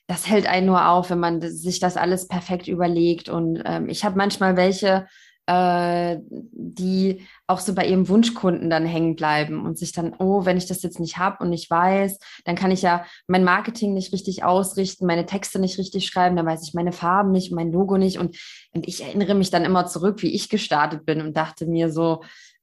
[0.07, 3.29] das hält einen nur auf, wenn man sich das alles perfekt überlegt.
[3.29, 5.07] Und ähm, ich habe manchmal welche,
[5.45, 10.57] äh, die auch so bei ihrem Wunschkunden dann hängen bleiben und sich dann, oh, wenn
[10.57, 14.13] ich das jetzt nicht habe und nicht weiß, dann kann ich ja mein Marketing nicht
[14.13, 17.97] richtig ausrichten, meine Texte nicht richtig schreiben, dann weiß ich meine Farben nicht, mein Logo
[17.97, 18.17] nicht.
[18.17, 18.38] Und,
[18.73, 22.21] und ich erinnere mich dann immer zurück, wie ich gestartet bin und dachte mir so,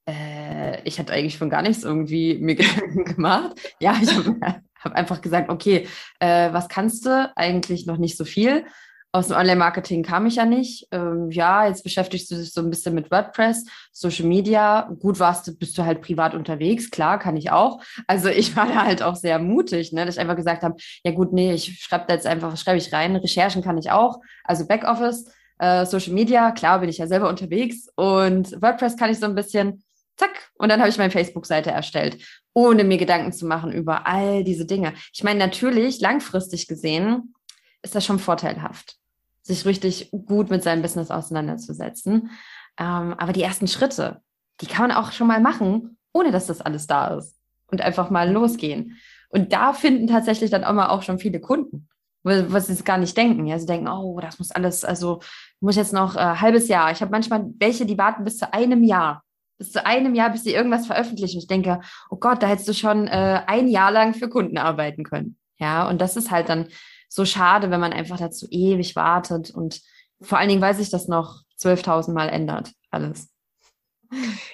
[0.08, 3.60] äh, ich hatte eigentlich von gar nichts irgendwie mir Gedanken gemacht.
[3.78, 4.36] Ja, ich habe
[4.80, 5.86] hab einfach gesagt, okay,
[6.20, 7.30] äh, was kannst du?
[7.36, 8.64] Eigentlich noch nicht so viel.
[9.10, 10.86] Aus dem Online-Marketing kam ich ja nicht.
[10.92, 14.82] Ähm, ja, jetzt beschäftigst du dich so ein bisschen mit WordPress, Social Media.
[15.00, 16.90] Gut warst du, bist du halt privat unterwegs.
[16.90, 17.82] Klar, kann ich auch.
[18.06, 21.12] Also ich war da halt auch sehr mutig, ne, dass ich einfach gesagt habe, ja
[21.12, 23.16] gut, nee, ich schreibe da jetzt einfach, schreibe ich rein?
[23.16, 24.20] Recherchen kann ich auch.
[24.44, 25.24] Also Backoffice,
[25.58, 27.88] äh, Social Media, klar bin ich ja selber unterwegs.
[27.96, 29.82] Und WordPress kann ich so ein bisschen
[30.18, 32.18] zack, und dann habe ich meine Facebook-Seite erstellt,
[32.52, 34.92] ohne mir Gedanken zu machen über all diese Dinge.
[35.12, 37.34] Ich meine, natürlich, langfristig gesehen,
[37.82, 38.96] ist das schon vorteilhaft,
[39.42, 42.30] sich richtig gut mit seinem Business auseinanderzusetzen.
[42.78, 44.20] Ähm, aber die ersten Schritte,
[44.60, 47.36] die kann man auch schon mal machen, ohne dass das alles da ist.
[47.70, 48.96] Und einfach mal losgehen.
[49.28, 51.86] Und da finden tatsächlich dann auch mal auch schon viele Kunden,
[52.22, 53.46] was sie gar nicht denken.
[53.46, 55.20] Ja, sie denken, oh, das muss alles, also
[55.60, 56.90] muss jetzt noch äh, halbes Jahr.
[56.92, 59.22] Ich habe manchmal welche, die warten bis zu einem Jahr
[59.58, 61.38] bis zu einem Jahr, bis sie irgendwas veröffentlichen.
[61.38, 61.80] Ich denke,
[62.10, 65.36] oh Gott, da hättest du schon äh, ein Jahr lang für Kunden arbeiten können.
[65.58, 66.68] Ja, und das ist halt dann
[67.08, 69.80] so schade, wenn man einfach dazu ewig wartet und
[70.20, 73.28] vor allen Dingen, weil sich das noch 12.000 Mal ändert, alles.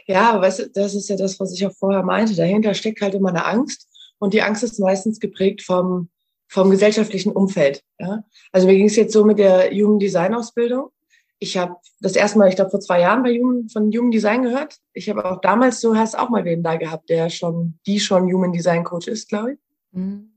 [0.07, 2.35] Ja, weißt du, das ist ja das, was ich auch vorher meinte.
[2.35, 3.89] Dahinter steckt halt immer eine Angst
[4.19, 6.09] und die Angst ist meistens geprägt vom,
[6.49, 7.83] vom gesellschaftlichen Umfeld.
[7.99, 8.25] Ja?
[8.53, 10.91] Also mir ging es jetzt so mit der Human Design Ausbildung.
[11.39, 14.43] Ich habe das erste Mal, ich glaube vor zwei Jahren bei Human, von Human Design
[14.43, 14.77] gehört.
[14.93, 18.33] Ich habe auch damals, du hast auch mal wen da gehabt, der schon, die schon
[18.33, 19.59] Human Design Coach ist, glaube ich.
[19.93, 20.31] Mhm.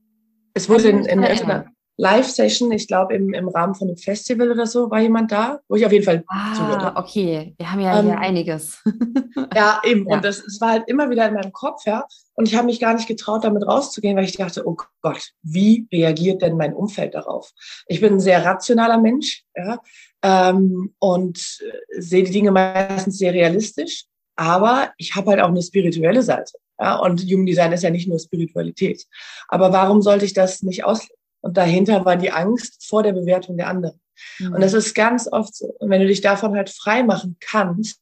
[0.54, 1.64] Es wurde in, in, in,
[2.00, 5.74] Live-Session, ich glaube im, im Rahmen von einem Festival oder so, war jemand da, wo
[5.74, 6.96] ich auf jeden Fall ah, zugehört habe.
[6.96, 8.80] okay, wir haben ja ähm, hier einiges.
[9.54, 10.08] ja, eben.
[10.08, 10.14] Ja.
[10.14, 12.06] Und das, das war halt immer wieder in meinem Kopf, ja.
[12.34, 15.88] Und ich habe mich gar nicht getraut, damit rauszugehen, weil ich dachte, oh Gott, wie
[15.92, 17.50] reagiert denn mein Umfeld darauf?
[17.88, 19.80] Ich bin ein sehr rationaler Mensch, ja,
[20.22, 24.04] ähm, und äh, sehe die Dinge meistens sehr realistisch.
[24.36, 26.58] Aber ich habe halt auch eine spirituelle Seite.
[26.80, 29.04] Ja, und Human Design ist ja nicht nur Spiritualität.
[29.48, 31.16] Aber warum sollte ich das nicht ausleben?
[31.40, 34.00] Und dahinter war die Angst vor der Bewertung der anderen.
[34.38, 34.54] Mhm.
[34.54, 35.66] Und das ist ganz oft so.
[35.78, 38.00] Und wenn du dich davon halt frei machen kannst,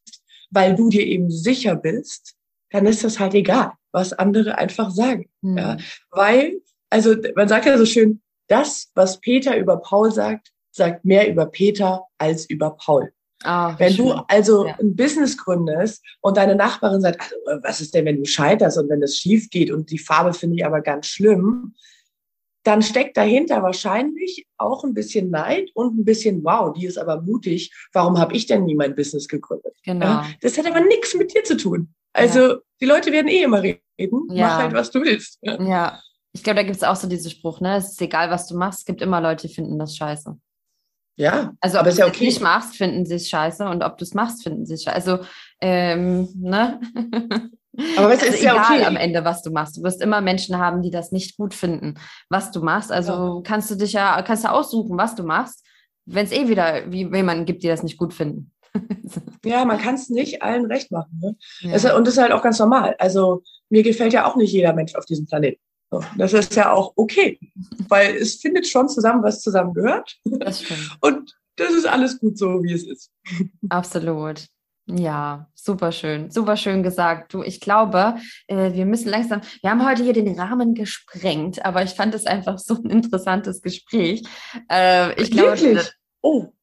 [0.51, 2.35] weil du dir eben sicher bist,
[2.71, 5.29] dann ist das halt egal, was andere einfach sagen.
[5.41, 5.57] Mhm.
[5.57, 5.77] Ja?
[6.11, 11.29] Weil, also man sagt ja so schön, das, was Peter über Paul sagt, sagt mehr
[11.29, 13.11] über Peter als über Paul.
[13.43, 14.07] Ah, wenn schön.
[14.07, 14.75] du also ja.
[14.79, 18.89] ein Business gründest und deine Nachbarin sagt, also, was ist denn, wenn du scheiterst und
[18.89, 21.75] wenn das schief geht und die Farbe finde ich aber ganz schlimm,
[22.63, 27.21] dann steckt dahinter wahrscheinlich auch ein bisschen Neid und ein bisschen, wow, die ist aber
[27.21, 27.71] mutig.
[27.93, 29.73] Warum habe ich denn nie mein Business gegründet?
[29.83, 30.05] Genau.
[30.05, 31.93] Ja, das hat aber nichts mit dir zu tun.
[32.11, 32.57] Also ja.
[32.81, 33.81] die Leute werden eh immer reden.
[34.29, 35.37] Mach halt, was du willst.
[35.41, 35.61] Ja.
[35.61, 35.99] ja.
[36.33, 37.77] Ich glaube, da gibt es auch so diesen Spruch, ne?
[37.77, 40.37] Es ist egal, was du machst, es gibt immer Leute, die finden das scheiße.
[41.17, 41.53] Ja.
[41.61, 42.25] Also ob du es ja okay.
[42.25, 44.95] nicht machst, finden sie es scheiße und ob du es machst, finden sie es scheiße.
[44.95, 45.25] Also,
[45.59, 46.79] ähm, ne?
[47.97, 48.85] Aber es also ist ja egal okay.
[48.85, 49.77] am Ende, was du machst.
[49.77, 51.95] Du wirst immer Menschen haben, die das nicht gut finden,
[52.29, 52.91] was du machst.
[52.91, 53.41] Also ja.
[53.43, 55.65] kannst du dich ja, kannst du aussuchen, was du machst,
[56.05, 58.51] wenn es eh wieder wie jemanden gibt, die das nicht gut finden.
[59.43, 61.19] ja, man kann es nicht allen recht machen.
[61.21, 61.35] Ne?
[61.61, 61.73] Ja.
[61.73, 62.95] Das, und das ist halt auch ganz normal.
[62.99, 65.61] Also mir gefällt ja auch nicht jeder Mensch auf diesem Planeten.
[66.17, 67.39] Das ist ja auch okay,
[67.87, 70.17] weil es findet schon zusammen, was zusammen gehört.
[70.25, 70.97] Das stimmt.
[71.01, 73.11] Und das ist alles gut so, wie es ist.
[73.69, 74.45] Absolut.
[74.89, 77.33] Ja, super schön, super schön gesagt.
[77.33, 78.15] Du, ich glaube,
[78.47, 82.25] äh, wir müssen langsam, wir haben heute hier den Rahmen gesprengt, aber ich fand es
[82.25, 84.23] einfach so ein interessantes Gespräch.
[84.71, 85.73] Äh, ich Wirklich?
[85.73, 85.89] glaube,
[86.21, 86.53] oh.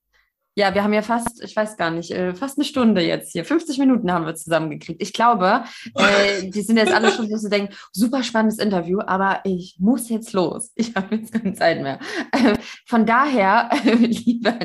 [0.57, 3.45] Ja, wir haben ja fast, ich weiß gar nicht, äh, fast eine Stunde jetzt hier.
[3.45, 5.03] 50 Minuten haben wir zusammengekriegt.
[5.03, 5.65] Ich glaube,
[5.97, 10.09] äh, die sind jetzt alle schon so zu denken, super spannendes Interview, aber ich muss
[10.09, 10.71] jetzt los.
[10.77, 11.99] Ich habe jetzt keine Zeit mehr.
[12.31, 14.57] Äh, von daher, lieber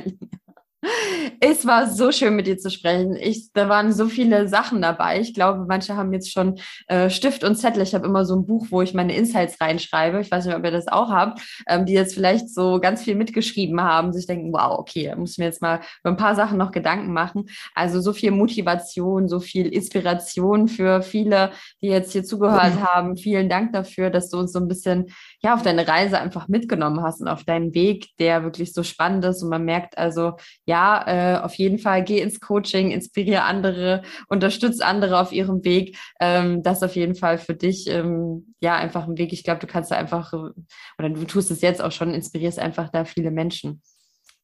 [1.42, 3.16] es war so schön, mit dir zu sprechen.
[3.16, 5.20] Ich, da waren so viele Sachen dabei.
[5.20, 7.84] Ich glaube, manche haben jetzt schon äh, Stift und Zettel.
[7.84, 10.22] Ich habe immer so ein Buch, wo ich meine Insights reinschreibe.
[10.22, 13.16] Ich weiß nicht, ob ihr das auch habt, ähm, die jetzt vielleicht so ganz viel
[13.16, 16.36] mitgeschrieben haben, sich denken, wow, okay, da muss ich mir jetzt mal über ein paar
[16.36, 17.50] Sachen noch Gedanken machen.
[17.76, 21.52] Also so viel Motivation, so viel Inspiration für viele,
[21.82, 23.18] die jetzt hier zugehört haben.
[23.18, 25.08] Vielen Dank dafür, dass du uns so ein bisschen
[25.42, 29.24] ja auf deine Reise einfach mitgenommen hast und auf deinen Weg, der wirklich so spannend
[29.26, 29.42] ist.
[29.42, 30.34] Und man merkt also,
[30.66, 35.98] ja, äh, auf jeden Fall geh ins Coaching, inspiriere andere, unterstütze andere auf ihrem Weg.
[36.20, 39.32] Ähm, das auf jeden Fall für dich, ähm, ja, einfach ein Weg.
[39.32, 42.90] Ich glaube, du kannst da einfach, oder du tust es jetzt auch schon, inspirierst einfach
[42.90, 43.82] da viele Menschen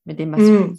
[0.05, 0.45] mit dem, was mm.
[0.45, 0.75] du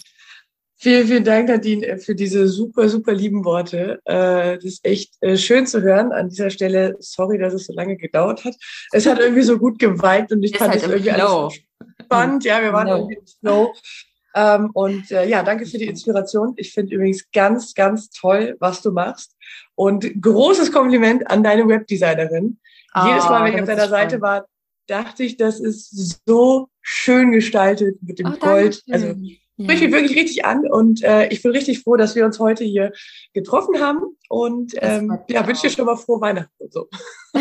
[0.79, 3.99] Vielen, vielen Dank, Nadine, für diese super, super lieben Worte.
[4.05, 6.13] Äh, das ist echt äh, schön zu hören.
[6.13, 8.55] An dieser Stelle, sorry, dass es so lange gedauert hat.
[8.93, 11.61] Es hat irgendwie so gut geweibt und ich fand halt es irgendwie alles
[12.03, 12.45] spannend.
[12.45, 13.75] Ja, wir waren irgendwie im Snow.
[14.35, 16.53] Ähm, und äh, ja, danke für die Inspiration.
[16.57, 19.35] Ich finde übrigens ganz, ganz toll, was du machst.
[19.77, 22.59] Und großes Kompliment an deine Webdesignerin.
[22.93, 24.47] Ah, Jedes Mal, wenn ich auf deiner Seite war,
[24.89, 28.83] dachte ich, das ist so schön gestaltet mit dem oh, Gold.
[28.91, 29.15] Also
[29.57, 29.65] ja.
[29.65, 32.65] Spricht mich wirklich richtig an und äh, ich bin richtig froh, dass wir uns heute
[32.65, 32.93] hier
[33.33, 36.89] getroffen haben und ähm, ja, wünsche dir schon mal frohe Weihnachten und so.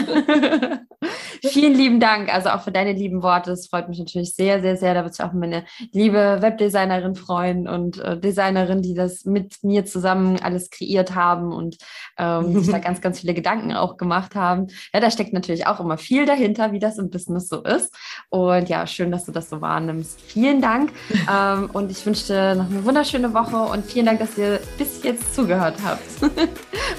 [1.43, 3.51] Vielen lieben Dank, also auch für deine lieben Worte.
[3.51, 4.93] Es freut mich natürlich sehr, sehr, sehr.
[4.93, 9.85] Da wird sich auch meine liebe Webdesignerin freuen und äh, Designerin, die das mit mir
[9.85, 11.77] zusammen alles kreiert haben und
[12.17, 14.67] ähm, sich da ganz, ganz viele Gedanken auch gemacht haben.
[14.93, 17.93] Ja, da steckt natürlich auch immer viel dahinter, wie das im Business so ist.
[18.29, 20.21] Und ja, schön, dass du das so wahrnimmst.
[20.21, 20.91] Vielen Dank
[21.31, 25.03] ähm, und ich wünsche dir noch eine wunderschöne Woche und vielen Dank, dass ihr bis
[25.03, 26.01] jetzt zugehört habt.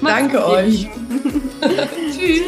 [0.02, 0.88] Danke euch.
[2.16, 2.42] Tschüss.